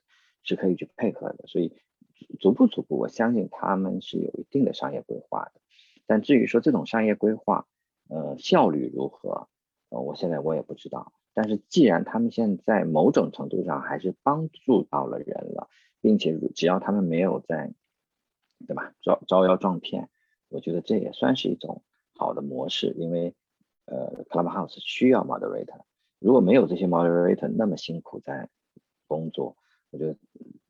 [0.47, 1.45] 是可以去配合的。
[1.45, 1.71] 所以
[2.39, 5.61] 逐步逐步，我相信他们是有一定的商业规划的。
[6.07, 7.67] 但至于说这种商业规划，
[8.09, 9.47] 呃，效率如何，
[9.89, 11.13] 呃，我现在我也不知道。
[11.35, 15.69] 但是既然他们现在某种程度上还是帮助到了人了，
[16.01, 17.73] 并且只要他们没有在，
[18.67, 20.09] 对吧，招招摇撞骗，
[20.49, 21.83] 我觉得这也算是一种
[22.15, 23.35] 好的模式，因为。
[23.89, 25.79] 呃，Clubhouse 需要 moderator，
[26.19, 28.49] 如果没有这些 moderator 那么辛苦在
[29.07, 29.55] 工作，
[29.91, 30.11] 我觉得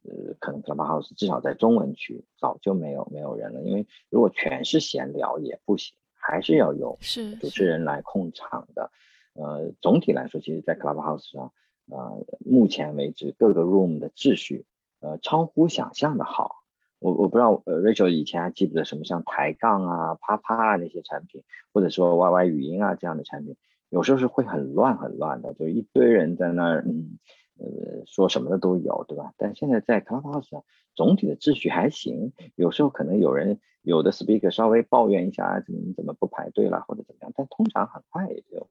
[0.03, 6.97] 呃，可能 Clubhouse 至少在中文区早就没有没有人了，因为如果全是闲聊也不行，还是要有
[7.39, 8.91] 主持人来控场的。
[9.33, 11.53] 呃，总体来说，其实，在 Clubhouse 上，
[11.91, 14.65] 呃，目前为止各个 room 的秩序，
[14.99, 16.63] 呃，超乎想象的好。
[16.99, 23.55] 我我不知道，呃，Rachel 以前还记不得什么像抬杠啊、啪啪啊那些产品，或者说 YY 语音啊这样的产品，
[23.89, 27.19] 有时候是会很乱很乱的，就一堆人在那儿，嗯，
[27.59, 29.33] 呃，说什么的都有，对吧？
[29.37, 30.63] 但现在在 Clubhouse 上，
[30.95, 38.67] 总体的秩序还行，有时候可能有人有的 speaker 稍微抱怨一下，怎么怎么不排队了或者怎么样，但通常很快也就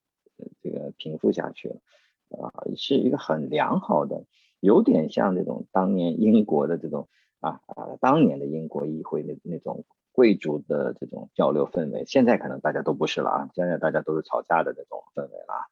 [0.62, 1.80] 这个平复下去了，
[2.38, 4.24] 啊，是一个很良好的，
[4.60, 7.08] 有点像那种当年英国的这种。
[7.38, 7.98] 啊啊！
[8.00, 13.50] 当年的英国议会那那种贵族的这种交流氛围，现在可能大家都不是了啊！
[13.54, 15.68] 现在大家都是吵架的那种氛围了。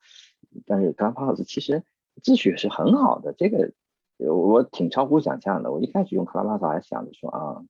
[0.66, 1.82] 但是 Clubhouse 其实
[2.22, 3.72] 秩序是很好的，这个
[4.18, 5.72] 我挺超乎想象的。
[5.72, 7.64] 我一开始用 Clubhouse 还想着说啊，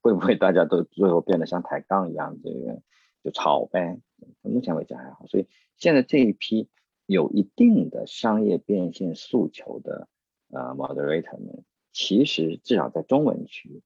[0.00, 2.80] 会不会大家都最后变得像抬杠一样，这个
[3.22, 4.00] 就吵呗？
[4.42, 5.26] 目前为止还好。
[5.26, 6.68] 所以现在这一批
[7.06, 10.08] 有一定的商业变现诉求的
[10.50, 11.64] 呃 moderator 们。
[11.96, 13.80] 其实至少在中文区，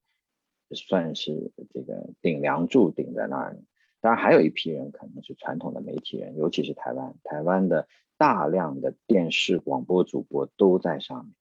[0.71, 3.59] 算是这个顶梁柱顶在那儿。
[4.01, 7.87] 当然还有一批人可能是传统的媒体人，尤其是台湾，台湾的
[8.19, 11.33] 大量的电视广播主播都在上面，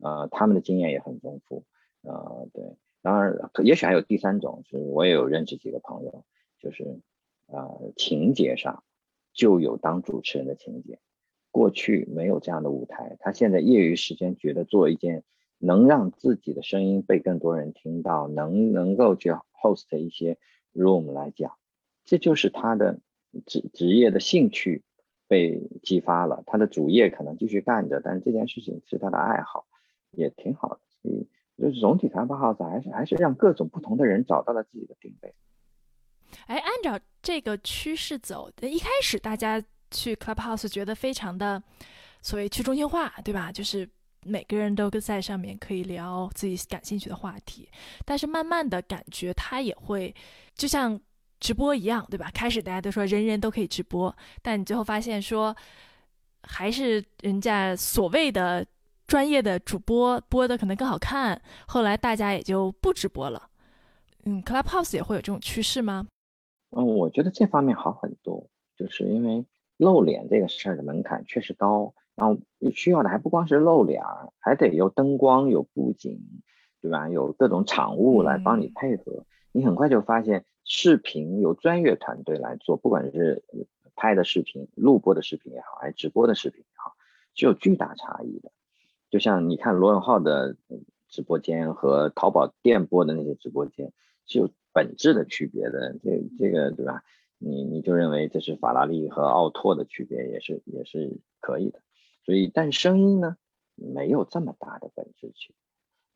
[0.00, 1.64] 呃，他们的经验也很丰富，
[2.02, 6.24] 呃，对，当然也许还有第三种，就是我也有认识几个朋友，
[6.60, 7.00] 就是
[7.46, 8.84] 呃情节上
[9.32, 11.00] 就有当主持人的情节，
[11.50, 15.24] 过去没有这样的舞台，他现在业余时间觉得做一件
[15.56, 20.36] 能让自己的声音被更多人听到，能能够去 host 一些
[20.74, 21.56] room 来讲。
[22.04, 23.00] 这就是他的
[23.46, 24.82] 职职业的兴趣
[25.28, 29.66] 被激发了，他的主业可能继续干着，但是这件事情是他的爱好，
[30.12, 30.80] 也挺好的。
[31.02, 35.34] 所以就是总体 Clubhouse 还是还是让各种不同的人找到了自己的定位。
[36.46, 41.62] 哎，按照这个趋势走，一开始大家去 Clubhouse 觉得非常的
[42.22, 43.52] 所谓去中心化，对吧？
[43.52, 43.88] 就是
[44.24, 47.68] 每个人都在上面可以聊自己感兴趣的话题，
[48.06, 50.14] 但是慢慢的感觉他也会
[50.54, 50.98] 就像。
[51.40, 52.30] 直播一样，对吧？
[52.34, 55.54] 开始大家都说人人都可以直播，但你最后发现说，
[56.42, 58.66] 还是人家所谓的
[59.06, 61.40] 专业的主播播的可能更好看。
[61.66, 63.48] 后来大家也就不直播了。
[64.24, 66.06] 嗯，Clubhouse 也会有这种趋势吗？
[66.70, 72.36] 嗯，我觉得这方面好很多，就是因为露脸这个事儿的门槛确实高，然后
[72.74, 74.02] 需要的还不光是露脸，
[74.40, 76.20] 还得有灯光、有布景，
[76.82, 77.08] 对吧？
[77.08, 79.24] 有各种场务来帮你配合。
[79.52, 80.44] 你很快就发现。
[80.68, 83.42] 视频由专业团队来做，不管是
[83.96, 86.94] 拍的视频、录播的视频也好，还是直播的视频也好，
[87.34, 88.52] 是有巨大差异的。
[89.10, 90.56] 就像你看罗永浩的
[91.08, 93.92] 直播间和淘宝店播的那些直播间
[94.26, 95.98] 是有本质的区别的。
[96.04, 97.02] 这这个对吧？
[97.38, 101.80] 你你就认为这是法拉利和奥拓的区别，也是也是可以的。
[102.24, 103.38] 所以，但声音呢，
[103.74, 105.54] 没有这么大的本质区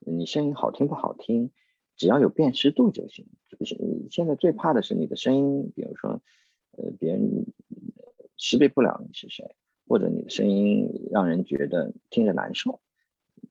[0.00, 0.12] 别。
[0.12, 1.50] 你声音好听不好听？
[1.96, 3.26] 只要有辨识度就行。
[3.64, 3.76] 是
[4.10, 6.20] 现在最怕的是你的声音，比如说，
[6.72, 7.46] 呃，别人
[8.36, 9.54] 识别不了你是谁，
[9.86, 12.80] 或者你的声音让人觉得听着难受。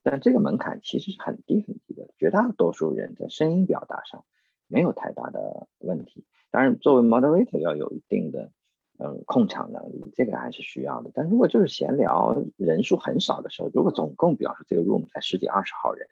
[0.03, 4.25] 但这个门槛其实是很低很低的，绝大多数人在声音表达上
[4.67, 6.25] 没有太大的问题。
[6.49, 8.51] 当然，作为 moderator 要有一定的
[8.97, 11.11] 嗯控场能力，这个还是需要的。
[11.13, 16.07] 但如果就是闲聊，人数很少的时候，如果总共比方说这个 room 才十几二十号人，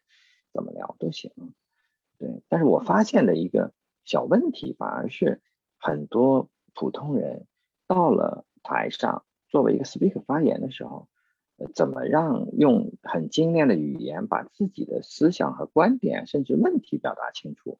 [0.54, 1.32] 怎么聊都行。
[2.18, 3.72] 对，但是我发现的一个
[4.10, 5.40] 小问题，反而是
[5.78, 7.46] 很多普通人
[7.86, 11.08] 到了台上，作为一个 speaker 发言的时候，
[11.76, 17.78] 怎么让用很精炼的语言把自己的思想和观点，甚至问题表达清楚，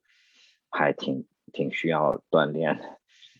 [0.70, 2.84] 还挺挺需要锻炼的。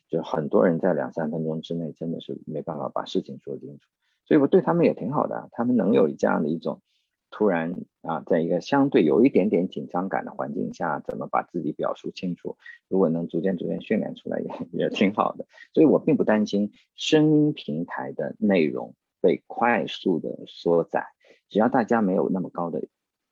[0.08, 3.84] 就很多人在两三分钟之内真的是没办法把事情说清楚，
[4.24, 6.82] 所以我对他们也挺好的，他们能有这样的一种。
[7.30, 12.56] 突然啊，在一个相对有一点点紧张感的环境下，怎么把自己表述清楚？
[12.88, 15.46] 如果能逐渐逐渐训练出来，也也挺好的。
[15.72, 21.06] 所以我并不担心声音平台的内容被快速的缩窄，
[21.48, 22.82] 只要大家没有那么高的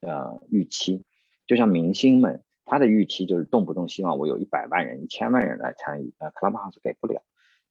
[0.01, 1.05] 呃预期。
[1.47, 7.23] 就像明星们，他的预期就是动不动希望我有一百万人、一千万人来参与，呃，Clubhouse 给不了。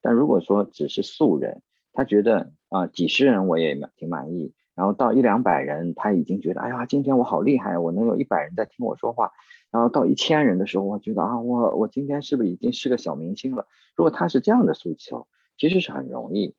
[0.02, 1.62] 但如果说只是素人，
[1.92, 4.52] 他觉得啊几十人我也挺满意。
[4.78, 9.32] 然后到一两百人，他已经觉得，哎呀，今天我好厉害，我能有一百人在听我说话。
[9.72, 13.66] 然后到一千人的时候，我觉得啊，我我今天是不是已经是个小明星了？
[13.96, 15.26] 如果他是这样的诉求，
[15.58, 16.54] 其实是很容易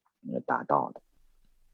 [0.46, 1.00] 达到的。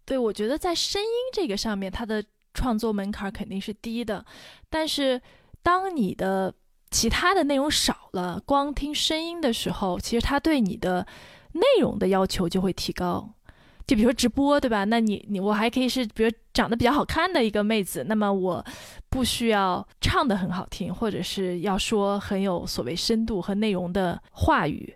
[0.05, 2.23] 对，我觉得在声音这个上面，它的
[2.53, 4.23] 创作门槛肯定是低的。
[4.69, 5.19] 但是
[5.63, 6.53] 当你的
[6.91, 11.07] 其他的内容少了，光听声音的时候，其实他对你的
[11.53, 13.31] 内容的要求就会提高。
[13.88, 14.83] 就比如说直播，对吧？
[14.86, 18.65] 那你你我还可以是，比如长得比较好看的一个妹子，那么我
[19.09, 24.95] 不需要唱的很好听，或者是要说很有所谓深度和内容的话语。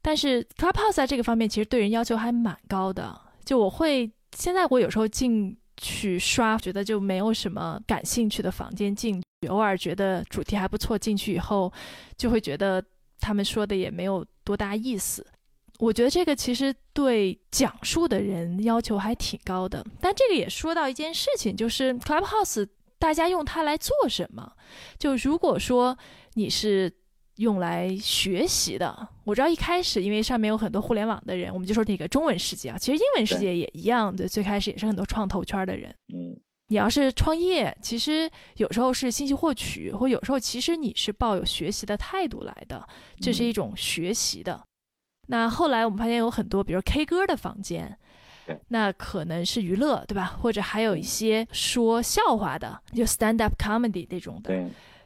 [0.00, 3.20] 但是 Clubhouse 在这个方面其实对人要求还蛮高的。
[3.44, 11.72] 就我会现在我有时候进去刷，觉得就没有什么感兴趣的房间进去，偶尔觉得主题还不错，进去以后
[12.16, 12.82] 就会觉得
[13.18, 15.26] 他们说的也没有多大意思。
[15.80, 22.68] 我觉得这个其实对讲述的人要求还挺高的，但这个也说到一件事情，就是 Clubhouse
[22.98, 24.52] 大家用它来做什么？
[24.98, 25.96] 就如果说
[26.34, 26.92] 你是
[27.36, 35.88] 用来学习的，我知道一开始因为上面有很多互联网的人，我们就说那个中文世界啊，其实英文世界也一样的，最开始也是很多创投圈的人。
[36.12, 42.86] 嗯，你要是创业，其实有时候是信息获取，或有时候其实你是抱有学习的态度来的，
[43.18, 44.62] 这是一种学习的。
[45.30, 47.96] 那后来我们发现有很多，比如 K 歌的房间，
[48.68, 50.36] 那可能是娱乐，对吧？
[50.40, 54.52] 或者还有一些说笑话的，就 stand up comedy 那种的，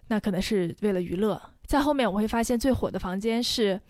[0.09, 1.41] 那可能是为了娱乐。
[1.67, 3.81] 在后面我会发现最火的房间是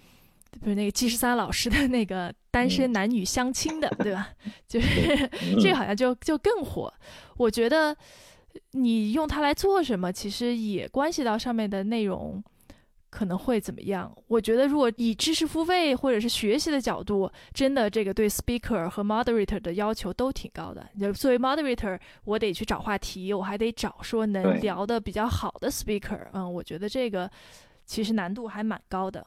[0.60, 4.30] 不是那个季十三老师的那个单身男女相亲的，对吧？
[4.66, 5.28] 就是
[5.60, 6.92] 这个好像就就更火。
[7.36, 7.96] 我觉得
[8.72, 12.42] 你用它来做什么，其实也关系到上面的内容。
[13.14, 14.12] 可能会怎么样？
[14.26, 20.84] 我觉得，如果以知识付费或者是学习的角度，真的这个对 speaker 和 moderator 的要求都挺高的。
[20.98, 26.26] 就作为 moderator，我得去找话题，我还得找说能聊的比较好的 speaker。
[26.32, 27.30] 嗯，我觉得这个
[27.86, 29.24] 其实难度还蛮高的，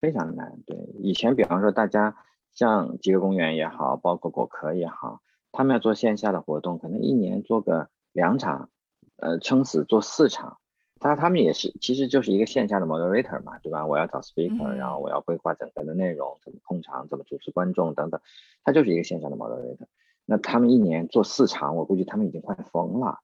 [0.00, 0.58] 非常难。
[0.66, 2.16] 对，以前比方说大家
[2.54, 5.20] 像极乐公园也好，包括果壳也好，
[5.52, 8.70] 他们要做线下的活动，可能一年做个两场，
[9.16, 10.56] 呃，撑死做四场。
[11.00, 13.86] 他他们也是，其实就是一个线下的 moderator 嘛，对吧？
[13.86, 18.20] 我要找 speaker，然后我要规划整个的内容，怎么控场，怎么主持观众等等，
[18.62, 19.86] 他就是一个线下的 moderator。
[20.26, 23.18] 那他们一年做四场，我估计他们已经快疯了，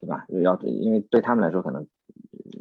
[0.00, 0.24] 对吧？
[0.42, 1.86] 要因为对他们来说，可能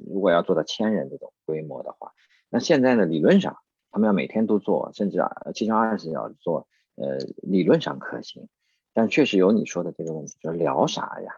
[0.06, 2.12] 如果要做到千人这种规模的话，
[2.50, 3.58] 那现在呢，理论上
[3.90, 8.50] 他们要每天都做，甚至啊七乘二十小时做，呃，理论上可行，
[8.94, 11.38] 但确实有你说的这个问题，就是聊啥呀？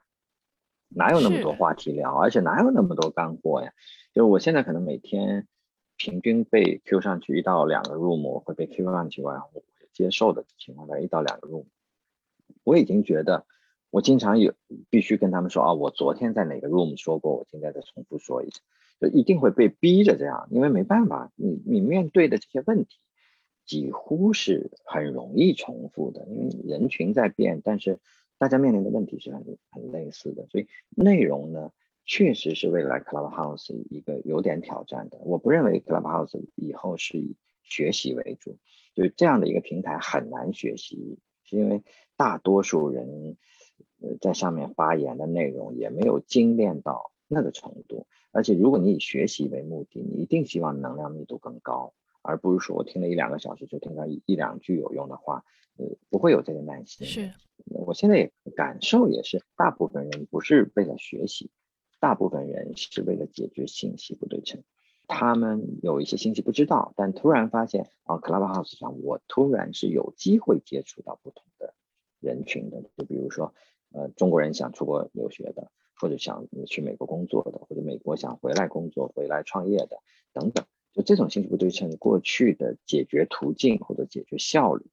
[0.90, 3.72] 哪有那么多话题聊，而且哪有那么多干货呀？
[4.12, 5.48] 就是我现在可能每天
[5.98, 9.64] 平均被 Q 上去一到两个 room，会被 Q 上去，然后我
[9.94, 11.66] 接受的情况下一到两个 room，
[12.64, 13.46] 我已经觉得
[13.92, 14.54] 我经常有
[14.90, 18.60] 必须跟他们说啊，我昨天在哪个 room 说过，我今天再重复说一下，
[19.00, 22.98] 就一定会被逼着这样，因为没办法，你你面对的这些问题
[23.66, 28.00] 几乎是很容易重复的，因为人群在变，但是。
[28.40, 31.72] 大家面临的问题是很很类似的，所以内容呢，
[32.06, 35.20] 确实是未来 Clubhouse 一个有点挑战的。
[35.20, 38.58] 我不认为 Clubhouse 以后是以学习为主，
[38.96, 41.84] 就是这样的一个平台很难学习，是因为
[42.16, 43.38] 大多数人
[44.02, 55.44] 呃在上面发言的内容也没有精炼到那个程度，而且如果你以学习为目的，你一定希望能量密度更高，而不是说我听了一两个小时就听到一一两句有用的话。
[55.78, 57.08] 呃不会有这个耐心。
[57.08, 57.32] 是，
[57.68, 61.52] 我现在也感受也是，大部分人不是为了学习，
[62.02, 64.62] 大部分人是为了解决信息不对称。
[65.08, 71.74] 他们有一些信息不知道，但突然发现啊，Clubhouse 上我突然是有机会接触到不同的
[72.20, 72.84] 人群的。
[72.98, 73.54] 就比如说，
[73.94, 80.02] 呃，中国人想出国留学的，或者想去美国工作的，或者美国想回来工作、回来创业的
[80.34, 80.66] 等等。
[80.94, 84.86] 就这种信息不对称，过去的解决途径或者解决效率。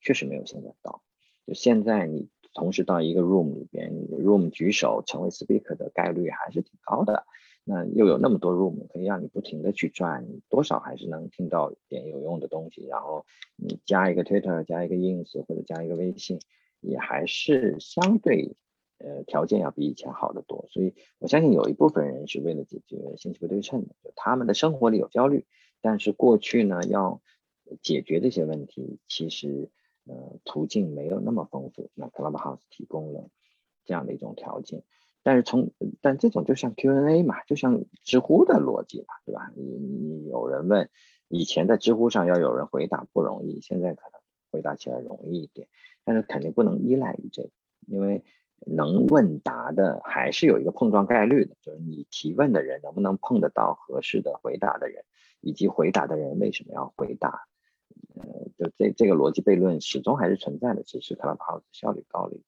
[0.00, 1.00] 确实没有现在高，
[1.46, 7.24] 就现在你同时到一个 room 里边，room 举手成为 speaker 的概率还是挺高的。
[7.62, 12.84] 那又有那么多 room 可以让你不停的去转，你多少还是能听到点有用的东西。
[12.86, 13.24] 然后
[13.54, 16.40] 你加一个 Twitter，加一个 ins 或者加一个微信，
[16.80, 18.56] 也还是相对
[19.02, 20.66] 呃条件要比以前好得多。
[20.70, 25.46] 所以我相信有一部分人是为了解决信息不对称的，就他们的生活里有焦虑，
[25.80, 27.20] 但是过去呢要
[27.82, 29.70] 解决这些问题，其实。
[30.04, 33.30] 呃，途径没有那么丰富，那 Clubhouse 提供了
[33.84, 34.82] 这样的一种条件，
[35.22, 39.52] 但是从但这种就像 Q&A 嘛，就像知乎的逻辑嘛，对吧？
[39.54, 40.90] 你你有人问，
[41.28, 45.68] 以前在知乎上要有人回答不容易，现在可能回答起来容易一点，
[46.02, 47.50] 但是肯定不能依赖于这个，
[47.86, 48.24] 因为
[48.66, 55.04] 能问答的还是有一个碰撞概率的，就是你提问的人能不能碰得到合适的回答的人，
[55.40, 57.46] 以及回答的人为什么要回答。
[58.14, 58.24] 呃，
[58.58, 62.44] 就这这个逻辑悖论始终还是存在的，只是 Clubhouse 效率高了一点。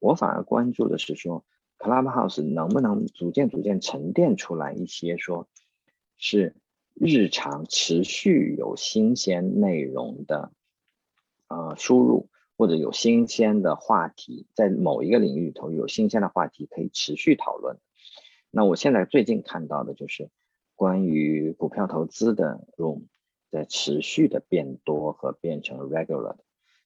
[0.00, 1.44] 我反而关注的是说
[1.78, 5.48] ，Clubhouse 能不能逐渐逐渐沉淀出来一些，说
[6.16, 6.56] 是
[6.94, 10.52] 日常持续有新鲜内容的，
[11.48, 12.28] 呃，输入
[12.62, 17.78] 或者有新鲜的话题，在某一个领域里头有新鲜的话题可以持续讨论。
[18.52, 20.30] 那我现在最近看到的就是
[20.76, 23.06] 关于股票投资的 room。
[23.50, 26.36] 在持续的变多和变成 regular，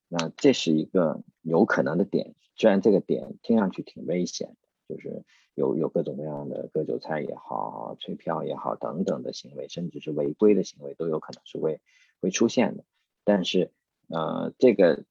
[0.09, 2.35] 那这是一个有可能的点。
[2.57, 4.57] 虽然这个点听上去挺危险，
[4.89, 5.23] 就是
[5.55, 11.81] 有有各种各样的割韭菜也好、催票也好等等的行为，甚至是违规的行为都有可能是会
[12.21, 12.85] 会出现的。
[13.23, 13.71] 但是，
[14.09, 15.05] 呃，这个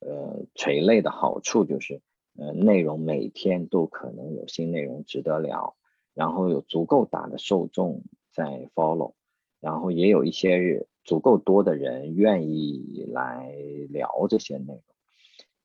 [0.00, 2.00] 呃垂类的好处就是，
[2.36, 5.76] 呃，内容每天都可能有新内容值得聊，
[6.14, 9.14] 然后有足够大的受众在 follow。
[9.60, 13.52] 然后也有一些足够多的人愿意来
[13.90, 14.80] 聊这些内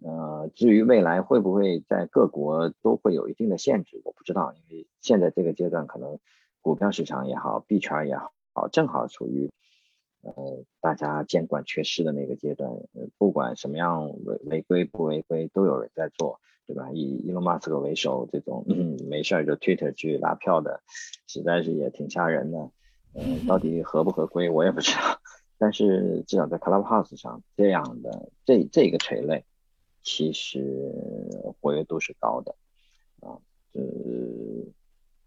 [0.02, 6.20] 容，呃，至于未来会不会在各国都会有一定的限制，我不知道，因为现在这个阶段可能
[6.60, 9.50] 股票市场也好，币圈也好，正好处于
[10.26, 12.72] 呃大家监管缺失的那个阶段，
[13.18, 16.90] 不管什么样违违规不违规，都有人在做，对吧？
[16.92, 18.66] 以伊隆马斯克为首，这种
[19.08, 20.82] 没事儿就 Twitter 去拉票的，
[21.28, 22.72] 实在是也挺吓人的。
[23.14, 25.22] 嗯，到底合不合规我也不知道，
[25.58, 29.46] 但是至少在 Clubhouse 上，这样的这这个垂类，
[30.02, 30.92] 其实
[31.62, 32.56] 活跃度是高的，
[33.22, 33.40] 啊，
[33.74, 33.82] 呃，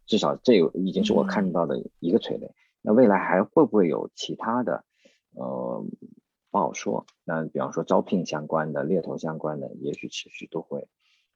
[0.06, 2.50] 至少这已经是我看到的一个垂类。
[2.82, 4.84] 那未来还会不会有其他的？
[5.34, 5.84] 呃，
[6.50, 7.06] 不好说。
[7.24, 10.88] 那比方说招聘相关的、猎头相关的，也许持续都会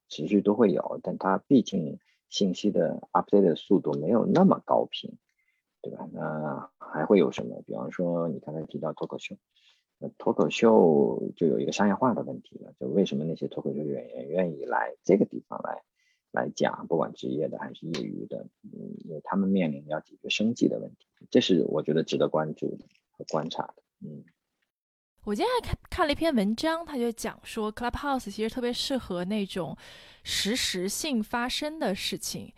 [0.09, 5.19] 持续都会有，但它毕竟信息的 update 的速度没有那么高频。
[5.85, 6.09] 对吧？
[6.13, 7.61] 那还会有什么？
[7.67, 9.35] 比方说，你刚才提到脱口秀，
[9.99, 12.73] 那脱口秀就有一个商业化的问题了。
[12.79, 15.83] 就为什么那些脱口秀演员愿意来这个地方来
[16.33, 22.79] 来讲，不管职业的还是业余的，嗯，因为他们面临要解决生计的问题，这是我觉得值得关注
[23.11, 23.75] 和观察的。
[24.01, 24.25] 嗯，
[25.25, 29.77] 我今天还看看了一篇文章，他就讲说，Clubhouse 其实特别适合那种
[30.25, 32.53] 实时性发生的事情。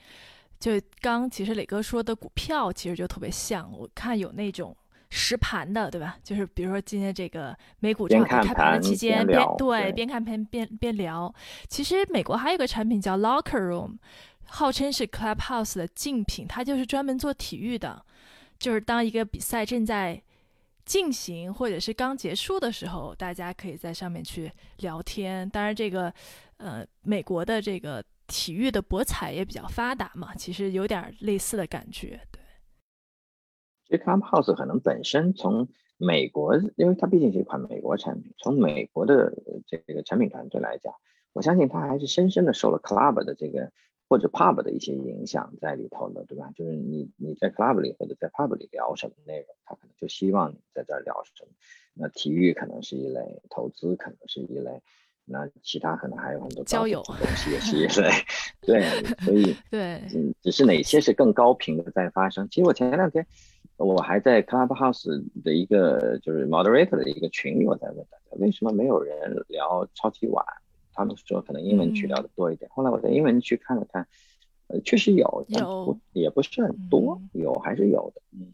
[0.61, 3.70] 就刚其实磊哥说的股票，其实就特别像。
[3.77, 4.75] 我看有那种
[5.11, 6.16] 实盘的，对吧？
[6.22, 11.32] 就是比如说今天这个美股这个开盘的期间，边对边看边边边聊。
[11.68, 13.98] 其实美国还有个产品叫 Locker Room，
[14.46, 18.05] 号称是 Clubhouse 的竞品，它就是专门做体育的。
[18.59, 20.20] 就是当一个比赛正在
[20.84, 25.48] 进行或者是刚结束的时候，大家可以在上面去聊天。
[25.50, 26.12] 当然，这个
[26.57, 28.02] 呃美国的这个。
[28.26, 32.18] 体育的博彩也比较发达嘛，其实有点类似的感觉。
[32.32, 32.40] 对，
[33.99, 39.32] Clubhouse 可能本身从美国，因为它毕竟是一款美国产品，从美国的
[39.66, 40.95] 这个产品团队来讲，
[41.32, 43.70] 我相信它还是深深的受了 Club 的这个
[44.09, 46.51] 或者 Pub 的一些影响在里头的，对吧？
[46.55, 51.51] 就是你你在 Club 里或者在 Pub 里聊什么内容，他可能就希望你在这儿聊什么。
[51.95, 54.82] 那体育可能是一类，投资可能是一类。
[55.27, 58.11] 那其他可能还有很多交友东西也是一 类，
[58.61, 58.83] 对，
[59.25, 62.47] 所以对，嗯，只是哪些是更高频的在发生。
[62.51, 63.27] 其实我前两天
[63.79, 70.45] 我还在 Clubhouse 的一个就是 Moderator 的一个群里，我在问大家为什么没有人聊超级碗？
[70.93, 72.70] 他们说可能英文区聊的多一点。
[72.75, 74.07] 后来我在英文区看了看，
[74.66, 78.53] 呃，确实有，有也不是很多，有还是有的，嗯。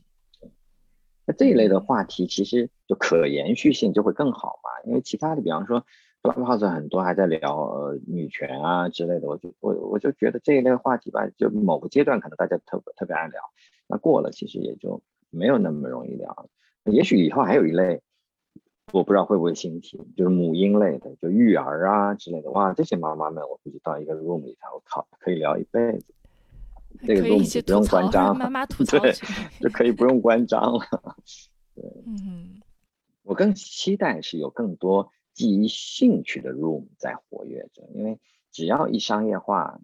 [1.27, 5.85] 那这一类的话题其实就可延续性就会更好嘛，因为其他的，比方说。
[6.23, 13.41] Clubhouse 很多还在聊呃女权啊之类的，我就我我就觉得这一类话题吧，就某个阶段可能大家特别特别爱聊，
[13.89, 16.47] 那过了其实也就没有那么容易聊了。
[16.85, 18.03] 也许以后还有一类，
[18.93, 22.51] 我不知道会不会兴起，就是母婴类的，就育儿啊之类的。
[22.51, 26.07] 哇，这些妈妈们，我估计到一个 room 里头，我靠，可以聊一辈子。
[27.07, 29.13] 这个 room 不用关张，妈妈吐槽对，
[29.61, 30.81] 就可以不用关张了。
[31.75, 32.61] 对，嗯，
[33.23, 35.11] 我更期待是有更多。
[35.41, 38.21] 基于兴趣的 room 在活跃着，因为
[38.51, 39.81] 只要一商业化，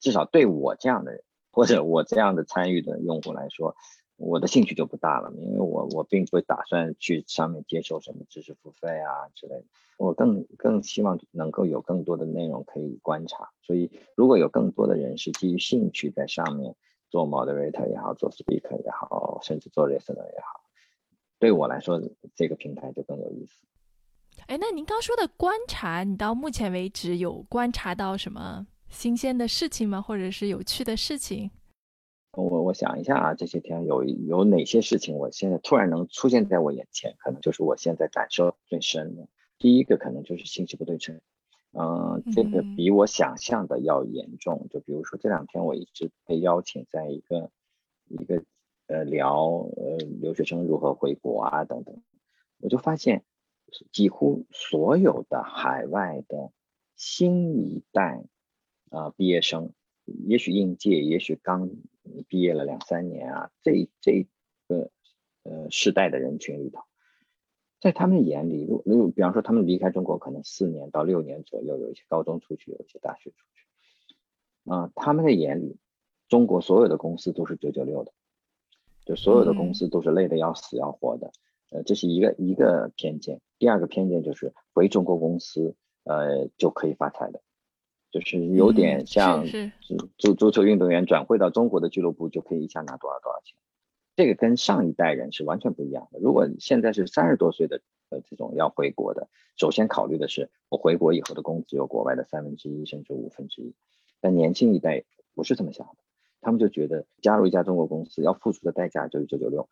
[0.00, 1.22] 至少对我这样的
[1.52, 3.76] 或者我这样的参与的用户来说，
[4.16, 9.64] 我的兴趣就不大了，因为我我并不打算去上面接受什么知识付费啊之类的，
[9.96, 16.74] 我更更希望能够有更多的内容可以观察，所以如果有更多的人是基于兴趣在上面
[17.10, 20.64] 做 moderator 也好，做 speaker 也好，甚至做 listener 也好，
[21.38, 22.02] 对我来说
[22.34, 23.62] 这个平台就更有意思。
[24.46, 30.02] 哎，那您刚说的观察，你到目前为止有观察到什么新鲜的事情吗？
[30.02, 31.50] 或者是有趣的事情？
[32.32, 39.26] 我我想一下啊，这些天有有哪些事情，我现在突然能出现在我眼前，可能就是我现在感受最深的。
[39.56, 41.18] 第一个可能就是信息不对称，
[41.72, 44.66] 嗯，这个比我想象的要严重。
[44.70, 47.50] 就比如说这两天我一直被邀请在一个
[48.08, 48.42] 一个
[48.88, 51.96] 呃聊呃留学生如何回国啊等等，
[52.60, 53.24] 我就发现。
[53.92, 56.52] 几乎所有的海外的
[56.96, 58.24] 新一代
[58.90, 59.72] 啊毕业生，
[60.04, 61.70] 也许应届，也许刚
[62.28, 64.26] 毕业了两三年啊，这这
[64.68, 64.90] 个
[65.42, 66.82] 呃世代的人群里头，
[67.80, 75.78] 在他们眼里，如如比方说他们离开中国可能四年到六年左右，有一些高中出去，有一些大学出去，啊，他们的眼里，
[76.28, 78.12] 中国所有的公司都是九九六的，
[79.04, 81.32] 就所有的公司都是累得要死要活的。
[81.74, 83.40] 呃，这是一个一个偏见。
[83.58, 87.42] 第二个偏见就是回中国公司，呃，就可以发财的，
[88.12, 89.44] 就是有点像
[90.16, 93.58] 足足球运动员转会到中国的俱乐部就可以一下拿多少多少钱。
[94.14, 96.20] 这个跟上一代人是完全不一样的。
[96.20, 103.74] 如果现在是三十多岁的呃这种要回国的，首先考虑的是我回国以后的工资有国外的三分之一甚至五分之一。
[104.20, 105.02] 但年轻一代
[105.34, 105.96] 不是这么想的，
[106.44, 109.68] 他们就觉得加入一家中国公司要付出的代价就是九九六。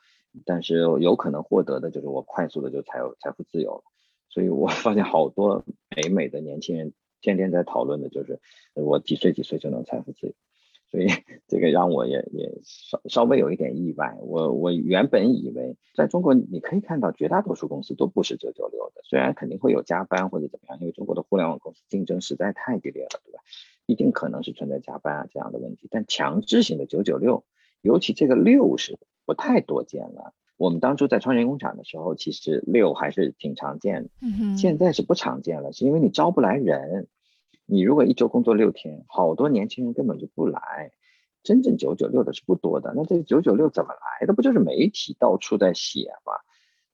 [0.46, 3.82] 但是有可能获得的就是我快速的就财财富自由了，
[4.30, 8.40] 所以我发现好多北美的年轻人天天在讨论的就是
[8.72, 10.32] 我几岁几岁就能财富自由，
[10.92, 11.08] 所以
[11.48, 14.14] 这个让我也也稍稍微有一点意外。
[14.20, 23.40] 我我原本以为在中国你可以看到绝大多数公司都不是九九六的，虽然肯定会有加班或者怎么样，因为中国的互联网公司竞争实在太激烈了，对吧？
[23.86, 27.42] 一定可能是存在加班啊这样的问题，但强制性的九九六，
[27.80, 30.34] 尤其这个六是不太多见了。
[30.58, 34.10] 我们当初在创业工厂的时候，其实六还是挺常见的，
[34.58, 37.08] 现在是不常见了，是因为你招不来人。
[37.72, 40.92] 你如果一周工作六天，好多年轻人根本就不来，
[41.42, 42.92] 真正九九六的是不多的。
[42.94, 44.34] 那这九九六怎么来的？
[44.34, 46.34] 不就是媒体到处在写吗？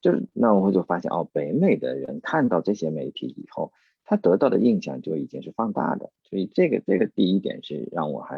[0.01, 3.73] 就是那我就发现哦，北美的人看到这些媒体以后，
[4.05, 6.13] 他得到的印象就已经是放大的。
[6.23, 8.37] 所以这个这个第一点是让我还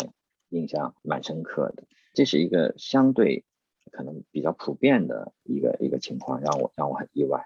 [0.48, 1.82] 印象蛮深刻的。
[2.14, 3.44] 这是一个相对
[3.92, 7.44] 可能比较普遍的一个一个情况，让我让我很意外。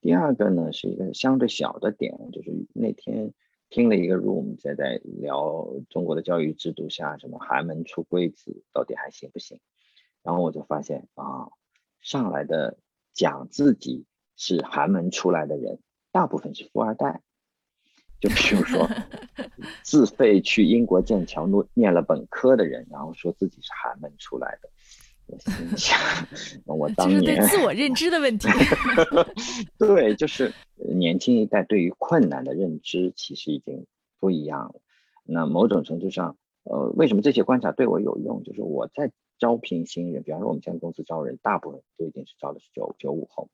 [0.00, 3.34] 第二个呢是一个相对小的点，就是那天。
[3.70, 9.60] 听了一个 room 在在聊中国的教育制度下什么寒门出贵子到底还行不行？
[10.22, 11.48] 然后我就发现啊，
[12.00, 12.76] 上来的
[13.12, 14.04] 讲自己
[14.36, 15.78] 是寒门出来的人，
[16.10, 17.22] 大部分是富二代。
[18.20, 18.86] 就比如说
[19.82, 24.68] 自费去英国剑桥念念了本科的人，然后说自己是寒门出来的。
[25.30, 25.98] 我心想，
[26.66, 28.48] 我 当年对自我认知的问题。
[29.78, 33.86] 对，就是年轻一代对于困难的认知其实已经
[34.18, 34.80] 不一样了。
[35.24, 38.42] 那某种程度上，呃，为什么这些观察对我有用？
[38.42, 43.48] 就是我在招聘新人，比方说我们现在公司招人，大部分都已经是招的是九九五后。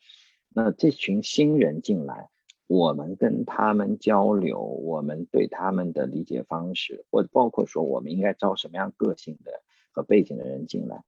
[0.48, 2.30] 那这群新人进来，
[2.66, 9.52] 我们跟他们交流，我们对他们的理解方式，或者包括说我们应该招什么样个性的
[9.92, 11.04] 和背景的人进来。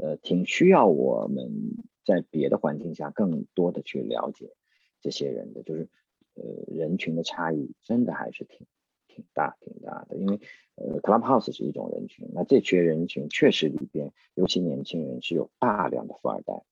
[0.00, 4.54] 呃，挺需要我们在别的环境下更多的去了解
[5.00, 5.88] 这些人的，就是
[6.34, 8.66] 呃人群的差异真的还是挺
[9.08, 10.16] 挺大挺大的。
[10.16, 10.40] 因为
[10.76, 16.62] 呃 Clubhouse 是一种人群，那这群人群确实里边，尤其年轻人是有大量的富二代，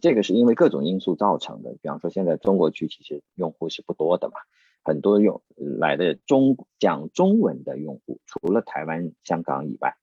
[0.00, 1.72] 这个是因为各种因素造成的。
[1.82, 4.34] 比方说现在中国区其实用户是不多的嘛，
[4.84, 9.96] 很多用来的中讲中文的用户，除了台湾、香港以外。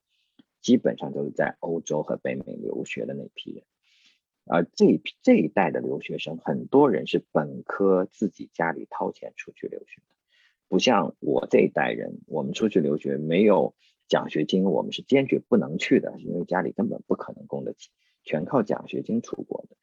[0.62, 3.64] 基本上都是在欧洲和北美留学的那批人，
[4.46, 10.16] 而这一批这一代的留学生，很多人是本科自己家里掏钱出去留学的，
[10.68, 13.74] 不像我这一代人，我们出去留学没有
[14.08, 17.90] 奖学金，我们是坚决不能去的，因为家里根本不可能供得起，
[18.24, 19.78] 全靠奖学金出国的。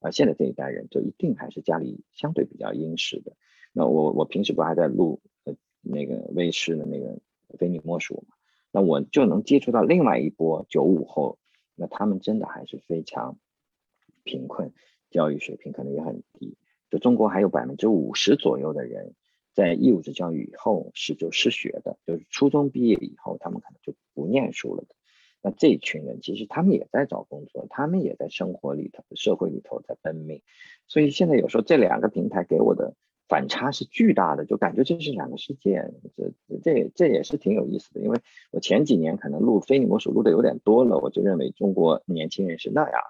[0.00, 3.36] 而现在这一代人，就一定还是家里相对比较殷实的。
[3.72, 7.20] 那我我平时不还在录呃那个卫视的那个
[7.56, 8.34] 非你莫属嘛？
[8.72, 11.38] 那我就能接触到另外一波九五后，
[11.74, 13.38] 那他们真的还是非常
[14.24, 14.72] 贫困，
[15.10, 16.56] 教育水平可能也很低。
[16.90, 19.14] 就中国还有百分之五十左右的人，
[19.52, 24.84] 在义务制教育以后是就失学的，就是初中毕业以后，他们可能就不念书了。
[25.42, 30.40] 那这一群人其实他们也在找工作，他们也在生活里头、社会里头在奔命。
[30.88, 32.94] 所以现在有时候这两个平台给我的。
[33.32, 38.00] 反差是巨大的，就感觉这是两个世界，这这这也是挺有意思的。
[38.02, 38.20] 因为
[38.50, 43.00] 我前几年可能录非你莫属录的有点多了，我就认为中国年轻人是那样，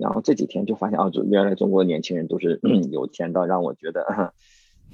[0.00, 2.58] 然后这几天就发现哦，原来中国年轻人都是
[2.90, 4.32] 有钱到让我觉得，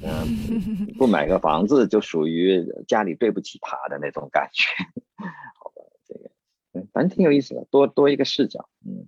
[0.03, 4.67] 嗯，不买个房子就属于家里对不起他的那种感觉。
[5.63, 6.29] 好吧，这个
[6.73, 9.07] 嗯，反正挺有意思的，多多一个视角，嗯，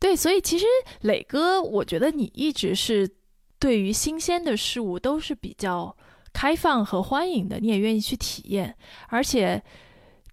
[0.00, 0.66] 对，所以其实
[1.02, 3.08] 磊哥，我觉得你一直是。
[3.58, 5.96] 对于新鲜的事物都是比较
[6.32, 8.76] 开放和欢迎的，你也愿意去体验，
[9.08, 9.62] 而且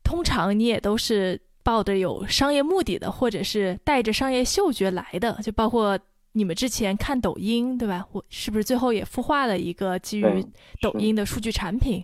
[0.03, 5.97] 通常你也都是抱着有商业目的的，或者是带着商业嗅觉来的，就包括
[6.33, 8.05] 你们之前看抖音，对吧？
[8.11, 10.45] 我是不是最后也孵化了一个基于
[10.81, 12.03] 抖音的数据产品？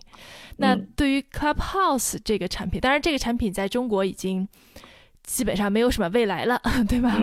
[0.56, 4.48] 那对于 Clubhouse 这个产品，当然这个产品在中国已经
[5.24, 7.20] 基本上没有什么未来了， 对吧？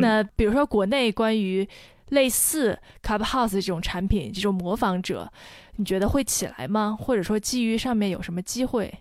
[0.00, 1.68] 那比如说国内关于
[2.10, 5.32] 类似 Clubhouse 这种产品，这种模仿者，
[5.76, 6.96] 你觉得会起来吗？
[6.98, 8.92] 或者说基于上面有什么机会？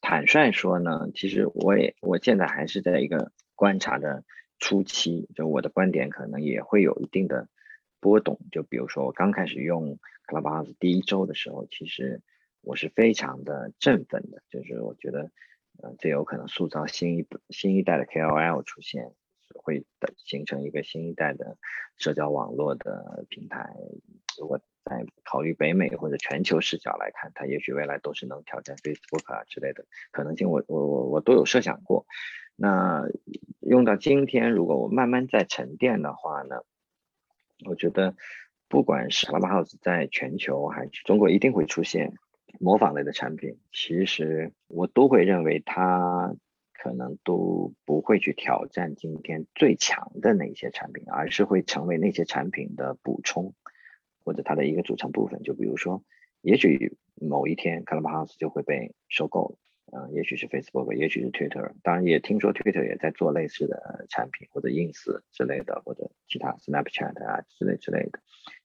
[0.00, 4.24] 坦率说呢，其实我也我现在还是在一个观察的
[4.58, 7.48] 初期，就我的观点可能也会有一定的
[8.00, 8.38] 波动。
[8.50, 12.22] 就比如说我刚开始用 Clubhouse 第一周的时候，其实
[12.62, 15.30] 我是非常的振奋的，就是我觉得，
[15.82, 19.12] 呃，这有可能塑造新一新一代的 KOL 出现。
[19.54, 21.56] 会的形成一个新一代的
[21.96, 23.74] 社交网络的平台。
[24.38, 30.48] 如果在考虑北美或者全球视角来看，它也许未来都是能挑战 Facebook 啊之类的可能性。
[30.50, 32.06] 我我我我都有设想过。
[32.56, 33.04] 那
[33.60, 36.62] 用到今天，如果我慢慢在沉淀的话呢，
[37.66, 38.14] 我觉得
[38.68, 42.14] 不管是 Clubhouse 在全球还是中国，一定会出现
[42.58, 46.34] 模仿类的产品，其实我都会认为它
[46.82, 53.52] 可能都不会去挑战今天最强的那些产品，而是会成为那些产品的补充，
[54.24, 55.42] 或者它的一个组成部分。
[55.42, 56.02] 就比如说，
[56.40, 59.56] 也许某一天 Clubhouse 就会被收购了。
[59.92, 68.20] 嗯，也许是 Facebook，也许是 Twitter，当然也听说 Twitter 也在做类似的产品，或者 Ins 之类的，或者其他 Snapchat 啊之类之类的。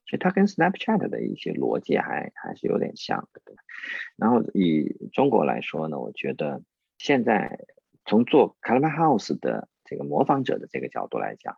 [0.05, 3.55] 其实它跟 Snapchat 的一些逻辑还还是有点像的，
[4.15, 6.61] 然后以中国来说呢，我觉得
[6.99, 7.65] 现在
[8.05, 11.57] 从做 Clubhouse 的这个模仿者的这个角度来讲，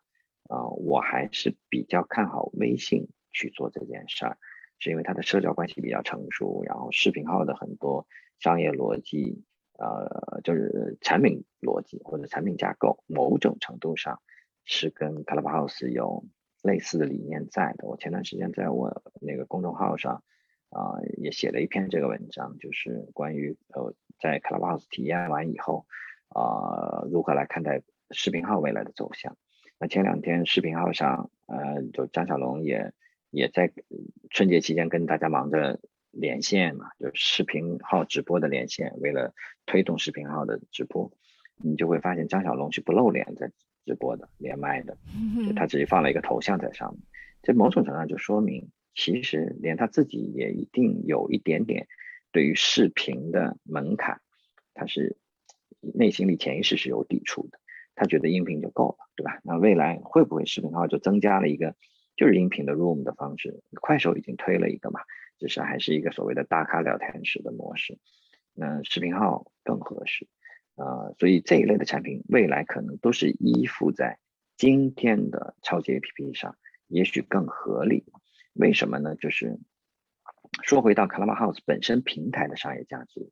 [0.50, 4.38] 啊，我还是比较看好微信去做这件事儿，
[4.80, 8.08] 是因为它的社交关系比较成熟，然后视频号的很多
[8.40, 9.44] 商业逻辑。
[9.80, 14.20] 呃，就是产品逻辑或者产品架构，某种程度上
[14.66, 16.26] 是跟 Clubhouse 有
[16.64, 17.88] 类似的理念在的。
[17.88, 20.24] 我前段时间在我那个公众号上
[20.72, 25.86] 啊，也写了一篇这个文章，就是关于呃，在 Clubhouse 体验完以后
[26.30, 29.38] 啊，如何来看待视频号未来的走向。
[29.80, 32.94] 那前两天视频号上，呃，就张小龙也
[33.30, 33.72] 也在
[34.30, 35.80] 春节期间跟大家忙着。
[36.10, 38.92] 连线嘛，就视频号直播的连线。
[39.02, 39.36] 为了
[39.68, 41.12] 推动视频号的直播，
[41.58, 43.52] 你就会发现张小龙是不露脸在
[43.86, 44.98] 直播的，连麦的，
[45.56, 47.04] 他只是放了一个头像在上面。
[47.44, 51.88] 这某种程度上就说明，其实连他自己也一定有一点点
[52.32, 54.20] 对于视频的门槛，
[54.74, 55.18] 他是
[55.98, 57.60] 内心里潜意识是有抵触的。
[57.96, 59.40] 他觉得音频就够了，对吧？
[59.44, 61.76] 那未来会不会视频号就增加了一个
[62.16, 63.64] 就是音频的 room 的方式？
[63.82, 65.00] 快手已经推了一个嘛。
[65.40, 68.00] 只是还是一个所谓的大咖聊天室的模式，
[68.56, 70.28] 那视频号更合适，
[70.74, 74.18] 呃，所以这一类的产品未来可能都是依附在
[74.56, 78.04] 今天的超级 APP 上，也许更合理。
[78.54, 79.14] 为什么呢？
[79.14, 79.60] 就是
[80.64, 83.32] 说回到 Clubhouse 本身平台的商业价值，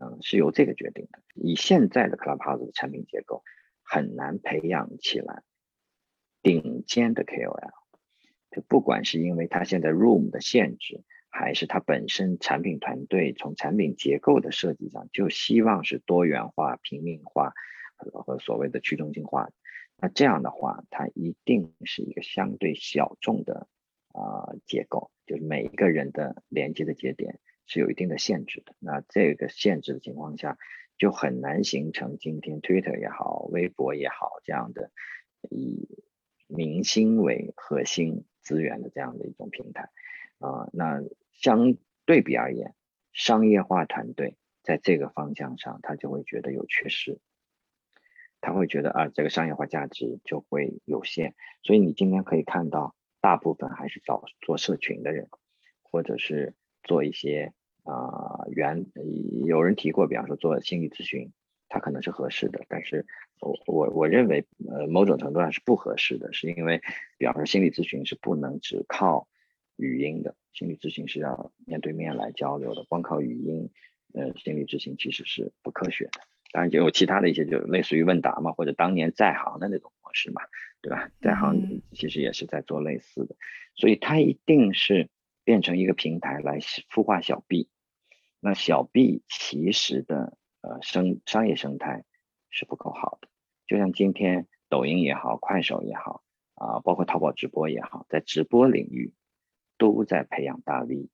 [0.00, 1.20] 嗯，是由这个决定的。
[1.34, 3.44] 以现在的 Clubhouse 的产品结构，
[3.82, 5.42] 很难培养起来
[6.42, 7.70] 顶尖的 KOL，
[8.50, 11.04] 就不管是因为它现在 Room 的限制。
[11.32, 17.52] 还是它本身产品团队从产品结构的设计上就希望是多元化、平民化
[17.96, 19.48] 和所谓的去中心化。
[19.96, 23.68] 那这样的话，它一定是一个相对小众的
[24.08, 27.38] 啊结构，就是每一个人的连接的节点
[27.70, 28.74] 是有一定的限制的。
[28.80, 30.58] 那这个限制的情况下，
[30.98, 34.90] 就很难形成今天 Twitter 也好、微博也好这样的
[35.48, 35.88] 以
[36.48, 39.88] 明星为核心资源的这样的一种平台。
[40.40, 41.00] 啊，那
[41.32, 42.74] 相对比而言，
[43.12, 47.20] 商业化团队在这个方向上，他就会觉得有缺失，
[48.40, 51.36] 他会觉得啊，这个商业化价值就会有限。
[51.62, 55.28] 所以你今天可以看到，大部分还是找做社群的人，
[55.82, 57.52] 或者是做一些
[57.84, 58.86] 啊原
[59.46, 61.32] 有人提过，比方说做心理咨询，
[61.68, 63.06] 它可能是合适的，但是
[63.40, 66.80] 我我我认为呃某种程度上是不合适的，是因为
[67.18, 69.26] 比方说心理咨询是不能只靠。
[69.76, 73.70] 语音的心理咨询是要面对面来交流的，光靠语音，
[74.12, 76.20] 呃，心理咨询其实是不科学的。
[76.52, 80.42] 当然，也有其他的一些，就类似于问答嘛，或者当年在行的那种模式嘛，
[80.82, 81.10] 对吧？
[81.22, 83.34] 在行其实也是在做类似的，
[83.74, 85.08] 所以它一定是
[85.50, 87.68] 变成一个平台来孵化小 B。
[88.38, 92.04] 那小 B 其实的呃生商业生态
[92.50, 93.28] 是不够好的，
[93.66, 96.22] 就像今天抖音也好，快手也好，
[96.54, 99.12] 啊，包括淘宝直播也好，在直播领域。
[99.76, 101.08] 都在培养大 V，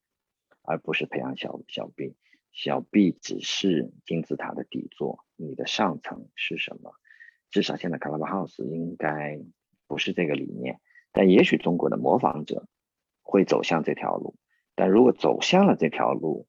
[0.63, 2.17] 而不是培养小小 B。
[2.51, 6.93] 小 B 只是金字塔的底座，你的上层是什么？
[7.49, 9.41] 至少现在 Clubhouse 应该
[9.87, 10.81] 不是这个理念，
[11.13, 12.67] 但也许中国的模仿者
[13.27, 14.37] 会走向这条路。
[14.75, 16.47] 但如果走向了这条路，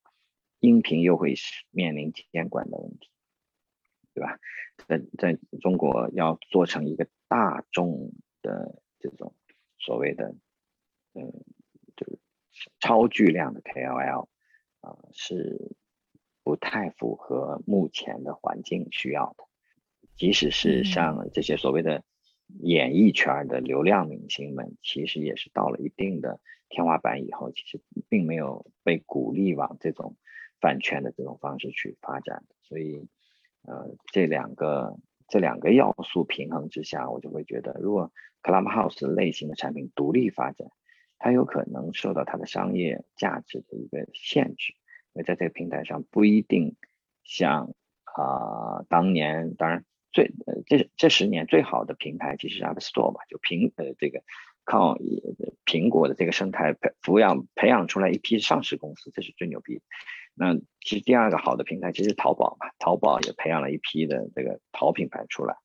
[0.59, 1.34] 音频又会
[1.71, 3.09] 面临监管的问题，
[4.13, 4.38] 对吧？
[4.88, 8.11] 在在中国要做成一个大众
[8.41, 9.36] 的这种
[9.78, 10.36] 所谓的，
[11.13, 11.34] 嗯。
[11.95, 12.19] 就是
[12.80, 14.28] 超巨量的 KOL，
[14.82, 15.75] 啊，是
[16.43, 19.45] 不太符合目前的环境需要的。
[20.15, 22.03] 即使是像这些所谓的
[22.59, 26.39] 演艺圈的流量明星们，其实也是到了一定的
[26.70, 30.15] 天花板以后，其实并没有被鼓励往这种
[30.59, 32.43] 饭圈的这种方式去发展。
[32.61, 33.07] 所以，
[33.63, 34.97] 呃，这两个
[35.28, 38.11] 这两个要素平衡之下，我就会觉得，如果
[38.43, 40.68] Clubhouse 类型的产品独立发展。
[41.20, 44.74] 它有可能受到它的商业价值的一个限制，
[45.13, 46.76] 因为在这个平台上不一定
[47.24, 54.22] 像啊当年，当然最呃这这十年最好的平台其实 App Store 吧，就平呃这个
[54.68, 54.97] 靠
[55.65, 59.82] 苹果的这个生态培抚养培养出来一批上市公司，这是最牛逼。
[60.36, 65.55] 那其实第二个好的平台其实淘宝嘛，淘宝也培养了一批的这个淘品牌出来。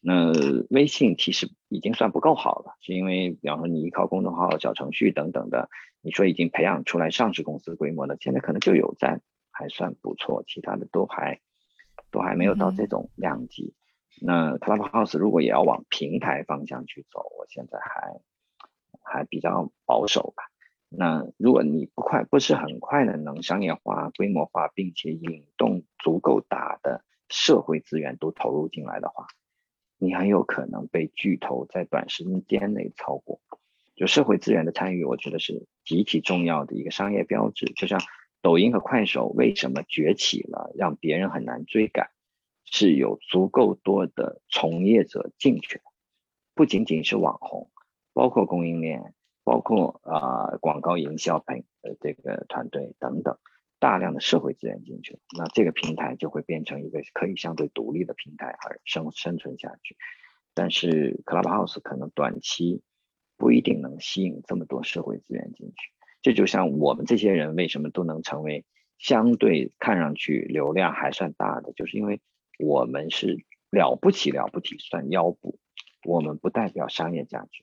[0.00, 0.32] 那
[0.70, 5.68] 微信其实已经算不够好了，是因为比方说你依靠公众号、小程序等等的，
[6.00, 11.40] 你说已经培养出来上市公司规模的，现在可能就有在还算不错，其他的都还
[12.10, 13.74] 都还没有到这种量级。
[14.22, 18.20] 那 Clubhouse 如果也要往平台方向去走，我现在还
[19.02, 20.44] 还比较保守吧。
[20.88, 29.26] 那如果你不快不是很快的能商业化、规模化，并且引动足够大的社会资源都投入进来的话，
[29.98, 33.40] 你很有可能被巨头在短时间内超过。
[33.96, 37.66] 就社会资源的参与，我觉得是极其重要的一个商业标志。
[37.74, 37.98] 就像
[38.42, 42.10] 抖音和快手为什么崛起了，让别人很难追赶，
[42.64, 45.84] 是有足够多的从业者进去的，
[46.54, 47.70] 不仅仅是网红，
[48.16, 49.12] 包括供应链。
[49.46, 53.38] 包括啊广告营销培呃这个团队等等，
[53.78, 59.96] 大量的社会资源进去，那这个平台就会变成一个可以相对独立的平台而生生存下去。
[60.52, 62.82] 但是 Clubhouse 可能短期
[63.36, 65.92] 不一定能吸引这么多社会资源进去。
[66.22, 68.64] 这就像我们这些人为什么都能成为
[68.98, 72.20] 相对看上去流量还算大的，就是因为
[72.58, 75.60] 我们是了不起了不起算腰部，
[76.04, 77.62] 我们不代表商业价值。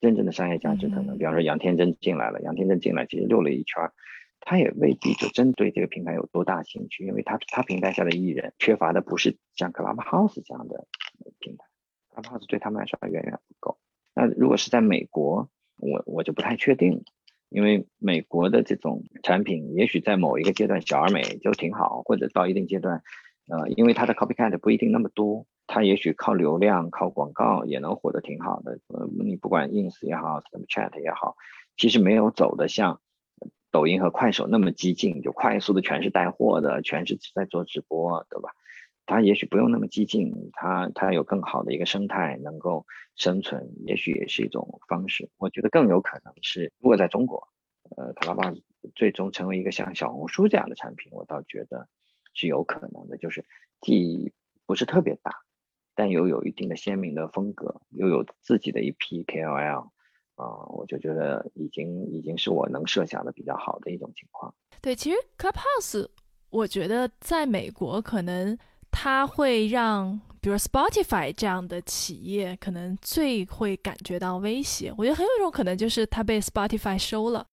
[0.00, 3.90] 真正的商业价值可能，比方说杨天真进来了，杨天真进来其实溜了一圈，
[4.40, 10.86] 他也未必就针对这个平台有多大兴趣，因为他他平台下的艺人缺乏的不是像 Clubhouse 这样的
[11.40, 11.64] 平台
[12.14, 13.78] ，Clubhouse 对他们来说远远不够。
[14.14, 17.04] 那如果是在美国，我我就不太确定，
[17.48, 23.02] 因为美国的这种产品，也许在某一个阶段小而美就挺好，或者到一定阶段，
[23.48, 25.46] 呃，因为它的 copycat 不一定那么多。
[25.68, 28.80] 它也许靠流量、靠广告也能活得挺好的。
[28.88, 31.36] 呃，你不管 ins 也好，什么 chat 也好，
[31.76, 33.00] 其实没有走的像
[33.70, 38.50] 抖音和快手那么激进，就快速的全是带货的，全是在做直播，对吧？
[39.04, 45.30] 它也许不用那么激进，它它有更好的一个生态能够生存，也许也是一种方式。
[45.36, 47.48] 我觉得更有可能是，如果在中国，
[47.96, 48.54] 呃，卡拉巴
[48.94, 51.88] 最终成为一个像小红书这样的产品，我倒觉得
[52.34, 53.44] 是有可能的，就是
[53.80, 54.32] 既
[54.66, 55.32] 不是特别大。
[55.98, 59.88] 但又有一定的鲜明的风格，又有自己的一批 KOL，
[60.36, 64.54] 啊，我就觉得已经已经是我能设想的比较好的一种情况。
[64.80, 66.08] 对，其实 Clubhouse，
[66.50, 68.56] 我觉得在美国可能
[68.92, 74.94] 它会让，比如 Spotify 这样的企业可能最会感觉到威胁。
[74.96, 77.44] 我觉得很有一种可能就是它被 Spotify 收了。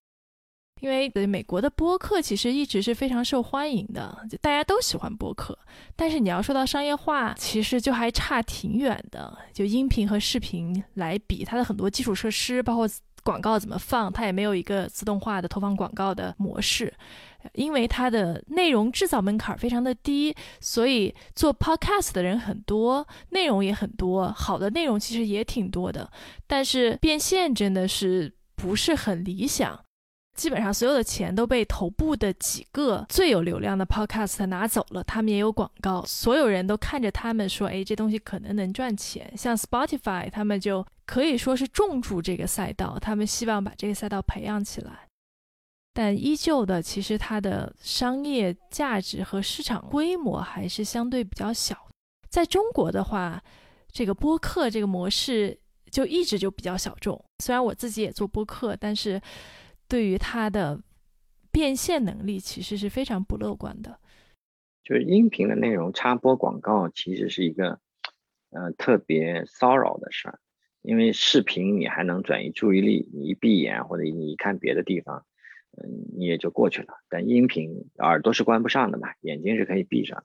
[0.80, 5.58] 因为美国的播客其实一直是非常受欢迎的，就大家都喜欢播客。
[5.96, 9.36] 但是你要说到商业化，其实就还差挺远的。
[9.52, 12.86] 就音频和视频来比，它的很多基础设施，包括
[13.24, 16.92] 广告怎么放，它也没有一个自动化的投放广告的模式。
[17.54, 26.10] 因为它的内容制造门槛非常的低，所以做 podcast 的人很多，内容也很多，好的内容其实也挺多的。
[26.46, 29.78] 但是变现真的是不是很理想。
[30.36, 45.08] 基本上所有的钱都被头部的几个最有流量的 podcast 拿走了，他们也有广告，所有人都看着他们说：“哎，这东西可能能赚钱。”像 Spotify，他们就可以说是重注这个赛道，他们希望把这个赛道培养起来。
[45.94, 51.88] 但依旧的，其实它的商业价值和市场规模还是相对比较小。
[52.28, 53.42] 在中国的话，
[53.90, 55.58] 这个播客这个模式
[55.90, 57.18] 就一直就比较小众。
[57.38, 59.18] 虽然我自己也做播客，但是。
[59.88, 60.80] 对于它的
[61.52, 63.98] 变现能力，其实是非常不乐观的。
[64.82, 67.80] 就是音频的内容插播广告，其实是一个
[68.50, 70.38] 呃特别骚扰的事儿。
[70.82, 75.24] 因为视频你还能转移注意力，你一闭眼或者你一看别的地方，
[75.76, 76.94] 嗯，你也就过去了。
[77.08, 80.24] 但音频耳朵是关不上的嘛，眼睛是可以闭上，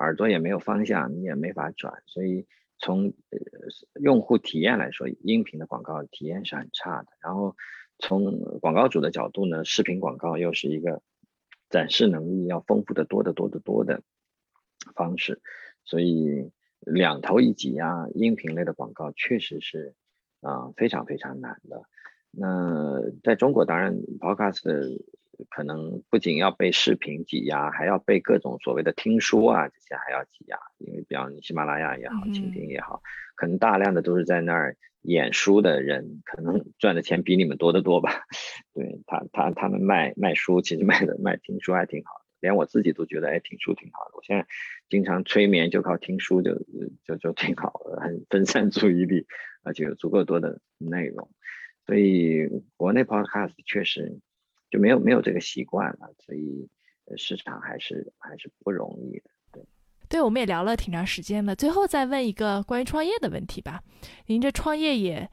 [0.00, 2.02] 耳朵也没有方向，你也没法转。
[2.06, 2.46] 所以
[2.78, 3.38] 从呃
[4.02, 7.08] 用户体验来说，音频的广告体验是很差的。
[7.22, 7.54] 然后。
[7.98, 11.02] 从广告主的角度呢，视频广告又是一个
[11.70, 14.02] 展示能力要丰富的多得多得多的
[14.94, 15.40] 方式，
[15.84, 19.94] 所以两头一挤啊，音频类的广告确实是
[20.40, 21.82] 啊非常非常难的。
[22.30, 25.00] 那在中国，当然 Podcast
[25.48, 33.02] 可能不仅要被视频挤压，还要被各种所谓的听书啊这些还要挤压，因为比方你喜马拉雅也好，蜻蜓也好，
[33.34, 34.76] 可能大量的都是在那儿。
[35.06, 38.22] 演书的人可能赚的钱比你们多得多吧？
[38.72, 44.12] 对他，他他们卖卖书，其实卖的卖听书还挺好的，连我自己都觉得哎，听书挺好的。
[44.16, 44.46] 我现在
[44.88, 46.54] 经常催眠，就靠听书就
[47.04, 49.26] 就就挺好的，很分散注意力，
[49.62, 51.30] 而且有足够多的内容。
[51.84, 54.20] 所以国内 podcast 确实
[54.70, 56.70] 就没有没有这个习惯了，所以
[57.18, 59.30] 市场还是还是不容易的。
[60.14, 63.82] 对，对，我们也聊了挺长时间了，最后再问一个关于创业的问题吧。
[64.26, 65.28] 您这创业也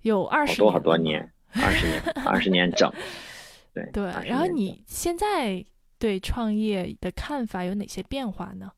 [0.00, 2.90] 有二十多好多年，二十年，二十年整。
[3.74, 5.62] 对对，然后你现在
[5.98, 8.72] 对创业的看法有哪些变化呢？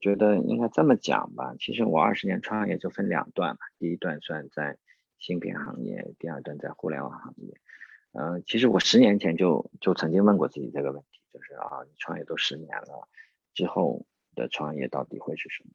[0.00, 4.78] 觉得应该这么讲吧，其实我二十年创业就分两段嘛，第一段算在
[5.18, 7.52] 芯片行业，第二段在互联网行业。
[8.12, 13.08] 嗯，其实我十年前就就曾经问过自己这个问题，就是啊，你创业都十年了，
[13.54, 14.06] 之后
[14.38, 15.70] 的创业到底会是什么？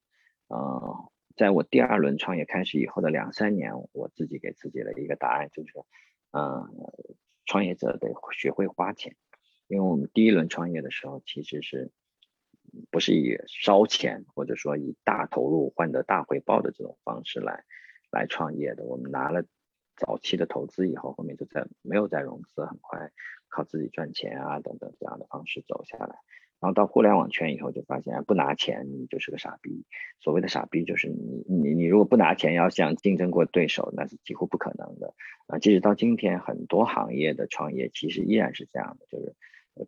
[0.58, 5.74] 嗯，在我第二轮创业开始以后的两三年，我自己给自己的一个答案就是，
[6.32, 6.68] 嗯。
[7.46, 9.18] 创业者得学会花钱，
[9.68, 11.92] 因为我们第一轮创业的时候，其实是
[12.90, 17.66] 不是以烧钱或者说以大投入换得大回报的这种方式来
[18.12, 18.86] 来创业的。
[18.86, 19.44] 我们拿了
[19.98, 23.12] 早期的投资以后，后面就再没有再融资，很快
[23.50, 26.20] 靠自己赚钱啊等等这样的方式走下来。
[26.64, 29.84] 然后到互联网圈以后，就发现不拿钱你就是个傻逼。
[30.22, 35.14] 所谓的傻逼就是你你你如果不拿钱要想竞争过对手，那是几乎不可能的
[35.48, 35.60] 啊。
[35.60, 39.36] 即使到今天，很多行业的创业其实依然是这样的，就是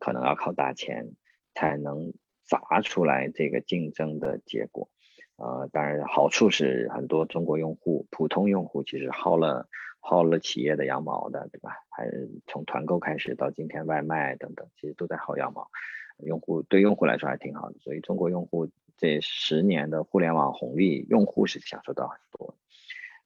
[0.01, 1.13] 可能要靠大钱
[1.53, 2.11] 才能
[2.43, 4.89] 砸出来这个竞争的结果。
[5.37, 9.69] 呃，当然好处是很多中国用户、普通用户其实薅了
[10.01, 11.71] 薅了企业的羊毛的，对吧？
[11.89, 12.09] 还
[12.47, 15.69] 从团购开始到今天外卖等等，其实都在薅羊毛。
[16.17, 22.55] 用户对用户来说还挺好的，所以中国用户这十年的互联网红利，用户是享受到很多。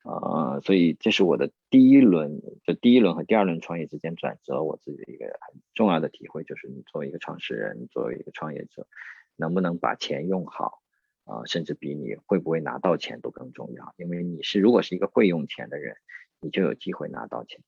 [0.04, 8.88] 呃，所以这是我的第一轮，就第一轮和第二轮创业之间转折，我自己的一个很重要的体会就是，你作为一个创始人，作为一个创业者，
[9.36, 10.82] 能不能把钱用好，
[11.26, 13.94] 啊，甚至比你会不会拿到钱都更重要。
[13.98, 15.98] 因为你是如果是一个会用钱的人，
[16.40, 17.60] 你就有机会拿到钱，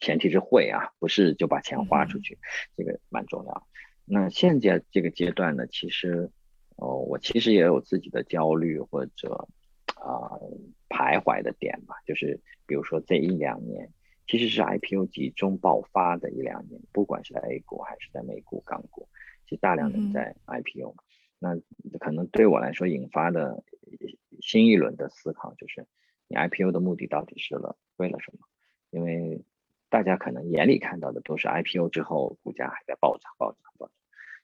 [0.00, 2.38] 前提是会啊，不是就把钱花出去，
[2.76, 3.66] 这个蛮重要。
[4.08, 6.30] 那现在这个阶段呢，其实，
[6.76, 9.48] 哦，我其实也有自己的焦虑或者
[9.96, 10.30] 啊
[10.88, 13.92] 徘徊的点吧，就是比如说这一两年，
[14.28, 19.08] 其实是 IPO 集中爆发的一两年，不管是在 A 股还是在美股、港股，
[19.44, 20.94] 其实大量人在 IPO，
[21.40, 21.56] 那
[21.98, 23.64] 可能对我来说引发的
[24.40, 25.84] 新一轮的思考就是，
[26.28, 28.46] 你 IPO 的目的到底是了为了什么？
[28.90, 29.42] 因为
[29.88, 33.94] 大家可能眼里看到的都是 IPO 之后股价还在暴涨、暴涨、暴涨。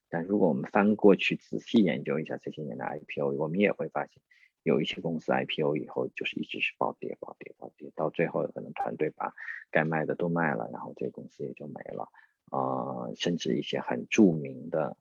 [0.09, 4.23] 但如果我们翻过去仔细研究一下这些年的 IPO，我们也会发现，
[4.63, 9.33] 有一些公司 IPO 以后就是一直是暴跌、暴跌、暴跌，到最后可能团队把
[9.71, 12.09] 该卖的都卖了，然后这个公司也就没了。
[12.51, 14.95] 啊，甚至一些很著名的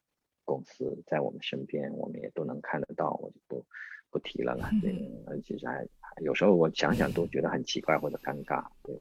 [0.46, 3.66] 公司在我们身边，我们也都能看得到，我就不
[4.10, 4.70] 不提了了。
[5.28, 5.86] 嗯，其实还
[6.22, 8.66] 有时候我想想都觉得很奇怪或者尴尬。
[8.84, 9.00] 对，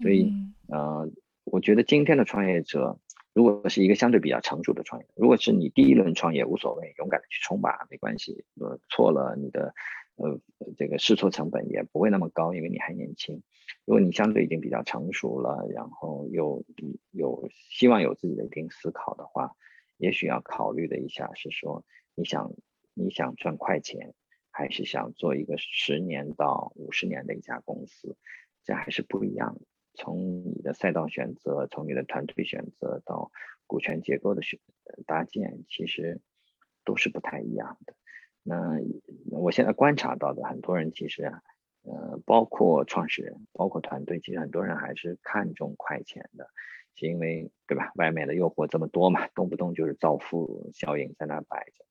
[0.00, 0.32] 所以，
[0.68, 1.10] 呃，
[1.44, 2.98] 我觉得今天的创业者。
[3.34, 8.44] 如果是一个相对比较成熟的创业，如果是你第一轮创业无所谓，勇敢的去冲吧，没关系。
[8.60, 9.72] 呃，错了，你的
[10.16, 10.38] 呃
[10.76, 13.42] 这个试错成本也不会那么高，因为你还年轻。
[13.86, 16.62] 如果你相对已经比较成熟了，然后又
[17.10, 19.56] 有希望有自己的一定思考的话，
[19.96, 22.52] 也许要考虑的一下是说，你想
[22.92, 24.12] 你想赚快钱，
[24.52, 28.16] 还是想做一个十年到五十年的一家公司，
[28.62, 29.62] 这还是不一样的。
[29.94, 33.32] 从你的赛道选择，从你的团队选择到
[33.66, 34.60] 股权结构的选
[35.06, 36.20] 搭建，其实
[36.84, 37.94] 都是不太一样的。
[38.42, 38.78] 那
[39.30, 41.42] 我现在观察到的很多人，其实啊，
[41.82, 46.48] 呃，包括创始人，包括团队，其实很多人还是看重快钱的，
[46.94, 47.92] 是因为对吧？
[47.94, 51.84] 外面的诱惑这么多嘛，动不动就是造富效应在那摆着。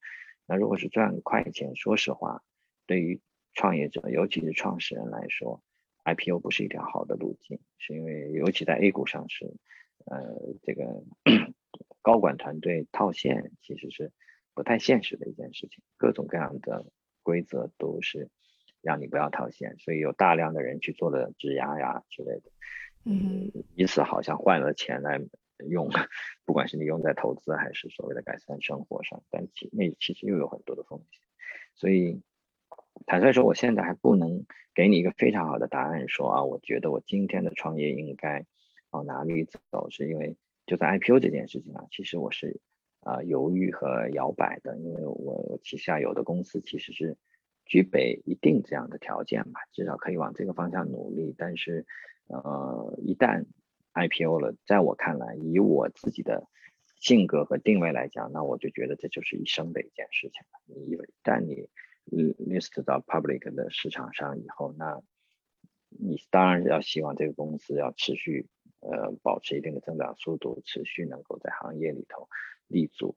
[0.45, 2.43] 那如果是赚快钱，说实话，
[2.85, 3.21] 对于
[3.53, 5.61] 创业者，尤其是创始人来说
[6.05, 9.53] ，IPO 不是一条好的路径，是因为尤其在 A 股上市，
[10.05, 11.03] 呃，这个
[12.01, 14.11] 高管团队套现其实是
[14.53, 16.85] 不太现实的一件事情，各种各样的
[17.23, 18.29] 规则都是
[18.81, 22.51] 让你不要套现，所以有大量的人去做了质押呀之类的，
[23.03, 25.21] 嗯，以此好像换了钱来
[25.69, 25.89] 用，
[26.45, 31.21] 不管是你用在投资还是所谓的改善生活上，但其那其实又有很多的风险，
[31.75, 32.21] 所以。
[33.05, 38.45] 坦率说，我现在还不能给你一个非常好的答案，说啊，我觉得我今天的创业应该
[38.91, 42.59] 往哪里走，是因为就在 IPO 这件事情啊，其实我是
[43.01, 47.17] 啊犹豫和摇摆的，因为我旗下有的公司其实是
[47.65, 51.85] 具备一定这样的条件吧，至少可以往这个方向努力，但是
[52.27, 53.45] 呃，一旦
[53.93, 56.47] IPO 了，在我看来，以我自己的
[56.99, 61.67] 性格和定位来讲，那我就觉得这就是一生的一件事情了，你一旦你。
[62.05, 65.01] List 到 public 的市场上以后，那
[65.89, 68.47] 你当然要希望这个公司要持续
[68.79, 72.27] 呃保持一定的增长速度，持续能够在行业里头
[72.67, 73.15] 立足。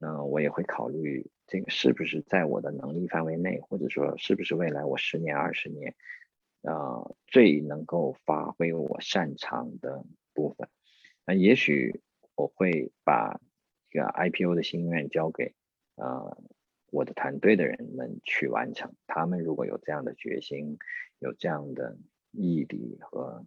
[0.00, 5.94] 那我也会考虑这个是不是在我的能力范围内，或者说是不是未来我十年、二十年，
[6.62, 10.04] 呃，最能够发挥我擅长的
[10.34, 10.68] 部分。
[11.24, 12.02] 那也许
[12.34, 13.40] 我会把
[13.90, 15.54] 这个 IPO 的心愿交给
[15.94, 16.36] 呃
[16.94, 18.94] 我的团队的人们去完成。
[19.06, 20.78] 他们如果有这样的决心，
[21.18, 21.98] 有这样的
[22.30, 23.44] 毅力和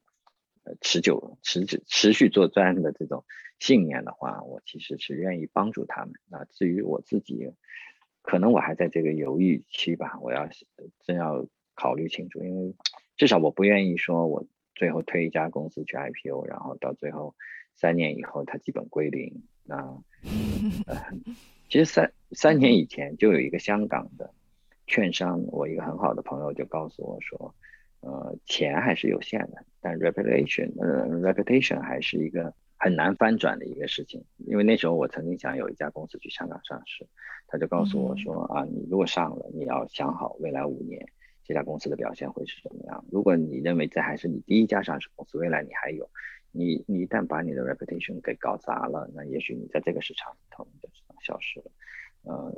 [0.64, 0.76] 呃。
[0.82, 3.24] 持久、持持持续做专的这种
[3.58, 6.14] 信念的话，我其实是愿意帮助他们。
[6.30, 7.54] 那至于我自己，
[8.22, 10.50] 可能我还在这个犹豫期吧，我要
[11.06, 12.76] 真要考虑清楚，因为
[13.16, 14.46] 至少我不愿意说我
[14.76, 17.34] 最后推一家公司去 IPO，然后到最后
[17.76, 19.44] 三年以后它基本归零。
[19.64, 20.04] 那
[21.70, 24.34] 其实三三年以前就有一个香港的
[24.86, 27.54] 券商，我一个很好的朋友就告诉我说。
[28.00, 34.24] 呃，钱还是有限的，但 reputation，呃，reputation 还是一个很难翻转的一个事情。
[34.46, 37.08] 因为那时候我曾经想有一家公司去香港上市，
[37.48, 41.10] 他就告诉我说啊，你如果上了，你要想好未来五年
[41.44, 43.04] 这家公司的表现会是什么样。
[43.12, 46.08] 如果你认为这还是你第一家上市公司，未来你还有，
[46.52, 50.66] 你你一旦把你的 reputation 给搞砸了，那也许你在这个市场里头
[51.28, 51.72] 消失了。
[52.24, 52.54] 呃，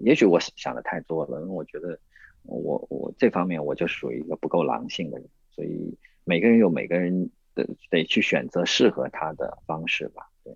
[0.00, 1.98] 也许我想的太多了，因为我觉得。
[2.46, 10.28] 我我这方面我就属于一个不够狼性的人，所以每个人有每个人的得去选择适合他的方式吧。
[10.44, 10.52] 对，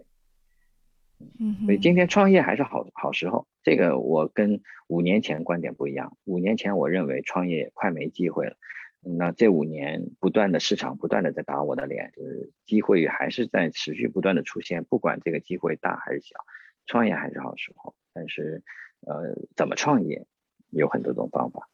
[1.40, 3.46] 嗯，所以今天创业还是好好时候。
[3.62, 6.18] 这个我跟五年前观点不一样。
[6.24, 8.58] 五年前我认为创业快没机会了，
[9.00, 16.36] 那这五年不断的市场不断的在打我的脸，就是机会还是在持续不断的出现，不管这个机会大还是小，
[16.88, 17.94] 创业还是好时候。
[18.12, 18.60] 但是
[19.06, 19.14] 呃，
[19.54, 20.26] 怎么创业
[20.70, 21.68] 有很多种方法。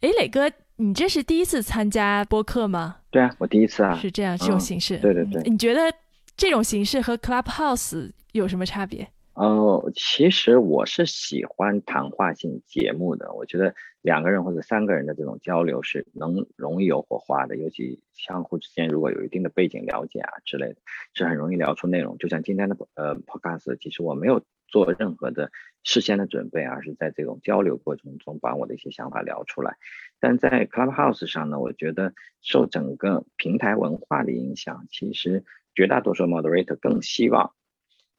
[0.00, 2.98] 哎，磊哥，你这是第一次参加播客吗？
[3.10, 3.96] 对啊，我第一次啊。
[3.96, 4.98] 是这样，这种形式。
[4.98, 5.42] 对对对。
[5.42, 5.92] 你觉得
[6.36, 9.08] 这种形式和 Clubhouse 有什么差别？
[9.34, 13.32] 呃，其实我是喜欢谈话性节目的。
[13.32, 20.76] 我觉得两个人或者三个人的这种交流是能容易有火花的，尤其相互之间如果有一定的背景了解啊之类的，
[21.14, 22.18] 是很容易聊出内容。
[22.18, 24.42] 就像今天的呃 Podcast，其实我没有。
[24.68, 25.50] 做任何的
[25.84, 29.76] 事先的准备，而是在这种交流过程中把我的一些想法聊出来。
[30.18, 35.44] 但在 Clubhouse 上呢，我觉得受整个平台文化的影响，其实
[35.74, 37.52] 绝大多数 Moderator 更希望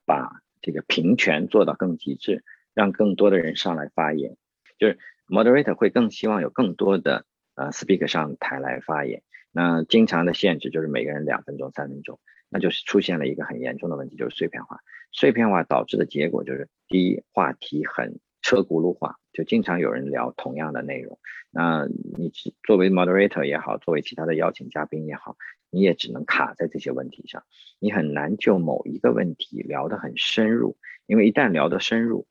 [0.06, 4.38] 把这个平权做到更极致，让更多的人上来发言。
[4.80, 9.22] 就是 Moderator 会更希望有更多的呃 Speaker 上台来发言。
[9.52, 12.20] 那经常的限制就是每个人两分钟、三分钟，
[12.50, 14.80] 那就是出现了一个很严重的问题，就是碎片化。
[15.12, 21.18] 碎片化导致的结果就是，第一，话题很车轱辘话，就经常有人聊同样的内容。
[21.50, 25.36] 那你作为 moderator 也好，作为其他的邀请嘉宾也好，
[25.72, 27.44] 你也只能卡在这些问题上，
[27.80, 32.28] 你很难就某一个问题聊得很深入，因为一旦聊得深入，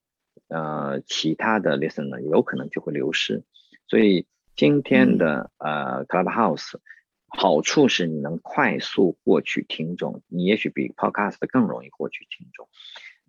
[0.47, 3.43] 呃，其他的 listener 有可能就会流失。
[3.89, 6.77] 所以今天的呃 Clubhouse。
[7.35, 12.69] 好处是你能快速获取听众，你也许比 Podcast 更容易获取听众，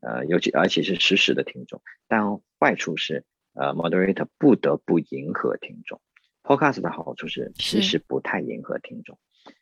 [0.06, 1.82] 呃，尤其而且是实时的听众。
[2.08, 2.22] 但
[2.60, 3.24] 坏处是，
[3.54, 6.02] 呃，Moderator 不得不迎合听众。
[6.44, 9.18] Podcast 的好处是其实不太迎合听众，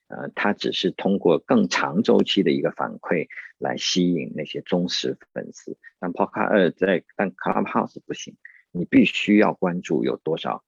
[0.07, 3.27] 呃，它只是通过更长周期的一个反馈
[3.59, 5.77] 来吸引那些忠实粉丝。
[5.99, 8.35] 但 Podcast 呃在但 Clubhouse 不行，
[8.71, 10.63] 你必须要关注有多少。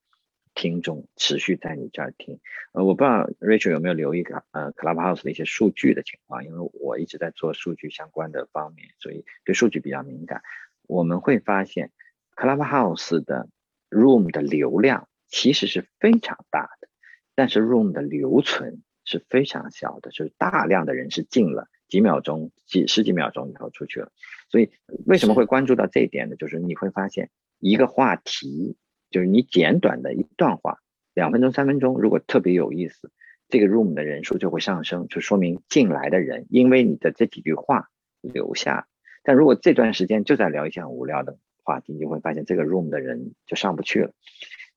[0.64, 2.40] 听众持续在你这儿听，
[2.72, 10.42] 呃，我不知道 Rachel 有没有留意个呃 Clubhouse 的一些数据的情况，因为我一直在做数据相关的方面，所以对数据比较敏感。
[10.88, 11.92] 我们会发现
[12.38, 13.50] Clubhouse 的
[13.90, 16.88] Room 的流量其实是非常大的，
[17.36, 24.14] 但是 Room 的留存是非常小的，就是大量的人是进了几秒钟、几十几秒钟以后出去了。
[24.48, 24.72] 所以
[25.06, 26.38] 为什么会关注到这一点呢？
[26.38, 27.30] 就是你会发现
[27.60, 28.78] 一个话题。
[29.14, 30.80] 就是你简短的一段话，
[31.14, 33.12] 两分钟、三分钟，如果特别有意思，
[33.48, 38.88] 这个 room 的人数就会上升，就说明进来的人因为你的这几句话留下。
[39.22, 44.12] 但如果这段时间就在聊一些很无聊的话题，你就会发现这个 room 的人就上不去了。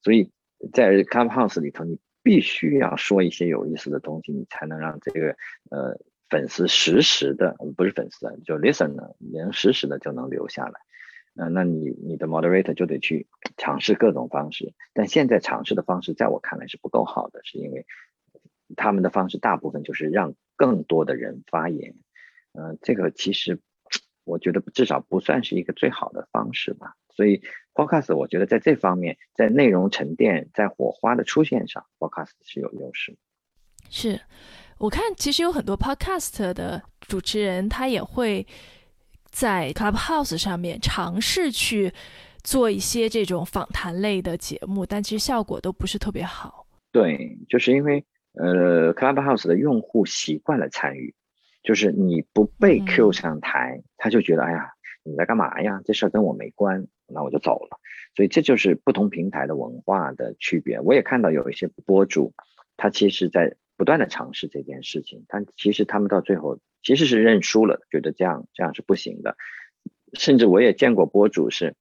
[0.03, 0.31] 所以
[0.73, 5.37] 在 Clubhouse 里头，你必须要说一些有意思的东西，你才能让这个
[5.71, 5.99] 呃
[6.29, 10.81] 粉丝实时的，不是粉丝，就 listener 能实时的就能留下来。
[11.37, 13.27] 嗯，那你你的 moderator 就得去
[13.57, 17.87] 尝试各种方式，但现在尝试的方式在我看来是不够好的，是因为
[18.75, 21.95] 他们的方式大部分就是让更多的人发言，
[22.53, 23.61] 嗯，这个其实
[24.25, 26.95] 我觉得至少不算是一个最好的方式吧。
[27.11, 27.43] 所以
[27.75, 33.17] podcast 我觉得在这方面，在内容沉淀、在火花的出现上，podcast 是有优势。
[33.89, 34.21] 是
[34.79, 38.47] 我看其实有很多 podcast 的主持人，他也会
[39.39, 41.93] 在 Clubhouse 上面尝试去
[42.43, 46.67] 做一些这种访谈类的节目，但其实效果都不是特别好。
[46.91, 48.03] 对，就是因为
[48.33, 51.15] 呃，Clubhouse 的用户习惯了参与，
[51.63, 54.71] 就是你不被 Q 上台，他就觉得哎呀，
[55.05, 55.83] 你在干嘛呀？
[55.85, 57.79] 这事儿跟我没关，那我就走了。
[58.15, 60.81] 所以这就是不同平台的文化的区别。
[60.81, 62.33] 我也看到有一些博主，
[62.79, 63.55] 他其实在。
[63.79, 69.37] 不断的尝试这件事情，但其实他们到最后其实是认输了，觉得这样这样是不行的。
[70.13, 71.75] 甚至我也见过博主是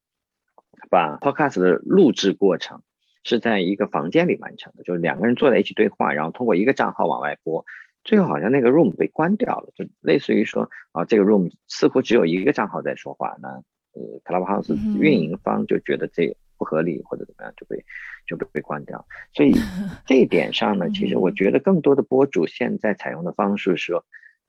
[0.90, 2.82] 把 podcast 的录制过程
[3.24, 7.64] 是在一个房间里完成的，就是两个人坐在一起对话，然后通过一个账号往外播，
[8.04, 13.62] 最后好像那个 room 被关掉了，就类似于说啊，这个 room 似乎只有一个账号在说话那。
[13.94, 16.36] 呃，Clubhouse 运营方就觉得这。
[16.58, 17.84] 不合理或者怎么样就被
[18.26, 19.52] 就被被关掉，所以
[20.08, 24.06] 这一点上呢，其实我觉得更多的博主现在采用的方式是说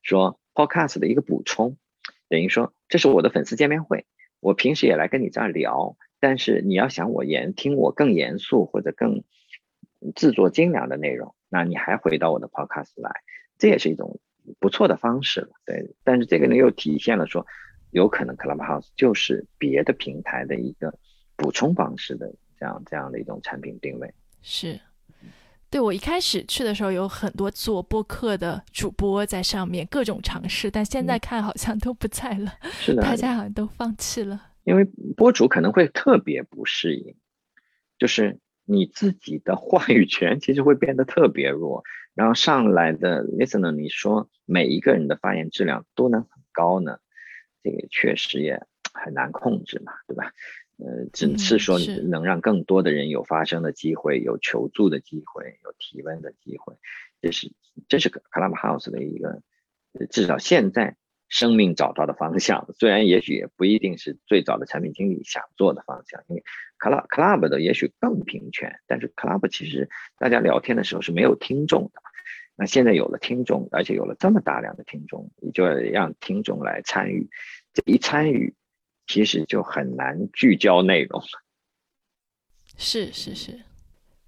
[0.07, 1.77] 说 podcast 的一个补充，
[2.29, 4.05] 等于说这是我的粉丝见面会，
[4.39, 9.23] 我平时也来跟你这儿聊，但是你要想我严听我更严肃或者更
[10.15, 13.11] 制作精良的内容，那你还回到我的 podcast 来，
[13.59, 14.19] 这也是一种
[14.59, 15.93] 不错的方式了，对。
[16.03, 17.45] 但是这个呢又体现了说，
[17.91, 20.97] 有可能 Clubhouse 就是别的平台的一个。
[21.39, 24.11] 补充方式的这样这样的一种产品定位
[24.41, 24.81] 是，
[25.69, 34.41] 对我一开始去的时候有很多做播客的主播在上面各种尝试，但现在看好像都不在了，是的，大家好像都放弃了。
[34.63, 34.85] 因为
[35.15, 37.15] 播主可能会特别不适应，
[37.97, 41.83] 就是你自己的话语权其实会变得特别弱，
[42.13, 46.97] 然后上来的 listener 你说每一个人的发言质量都能很高呢，
[47.61, 48.61] 这个确实也
[48.93, 50.31] 很难控制嘛，对吧？
[50.79, 56.75] 呃，只是说能让更多的人有发声的机会，有求助的机会，有提问的机会，
[57.19, 57.51] 这是
[57.87, 59.41] 这是 Clubhouse 的一个
[60.11, 60.95] 至少现在
[61.29, 62.67] 生命找到的方向。
[62.77, 66.43] 虽然也许也不一定是最早的产品经理想做的方向，因为
[66.77, 69.89] Club Club 的也许更平权，但是 Club 其实
[70.19, 72.01] 大家聊天的时候是没有听众的。
[72.55, 77.27] 那现在有了听众，而且有了这么大量的听众，你就要让听众来参与，
[77.73, 78.53] 这一参与。
[79.07, 81.21] 其实就很难聚焦内容
[82.77, 83.59] 是是是，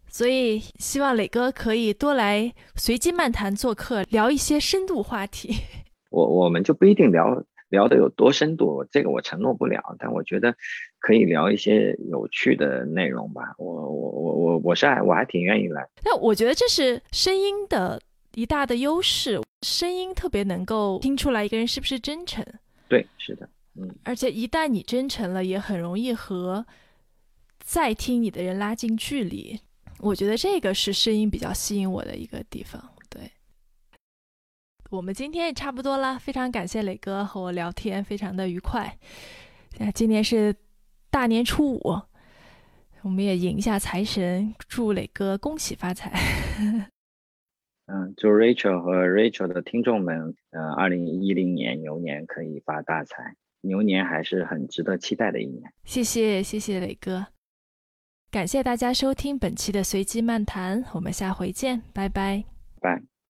[0.08, 5.54] 所以希望磊哥可以多来随机漫谈做客，聊一些深度话题。
[6.10, 10.56] 我我们就不一定聊聊的有多深度，这个我承诺不了，但我觉得
[10.98, 13.54] 可以聊一些有趣的内容吧。
[13.60, 15.88] 我我我我我是还我还挺愿意来。
[16.04, 18.02] 那我觉得这是声音的
[18.34, 22.44] 一大的优势，声音特别能够听出来一个人是不是真诚。
[22.88, 23.48] 对，是的。
[24.04, 26.66] 而且一旦你真诚了，也很容易和
[27.60, 29.60] 在听你的人拉近距离。
[30.00, 32.82] 我觉得这个是声音比较吸引我的一个地方。
[33.10, 33.32] 对，
[34.90, 38.98] 我们今天也差不多了，非常感谢磊哥和我聊天，非常的愉快。
[39.78, 40.56] 那今天是
[41.10, 42.02] 大年初五，
[43.02, 46.12] 我们也迎一下财神，祝磊哥恭喜发财。
[47.92, 53.36] 嗯，祝 Rachel 和 Rachel 的听众们，呃，二零一零年牛年可以发大财。
[53.62, 55.72] 牛年还是很值得期待的一年。
[55.84, 57.28] 谢谢，谢谢磊哥，
[58.32, 62.44] 感谢大家收听本期的随机漫谈，我们下回见，拜拜，
[62.82, 63.02] 拜。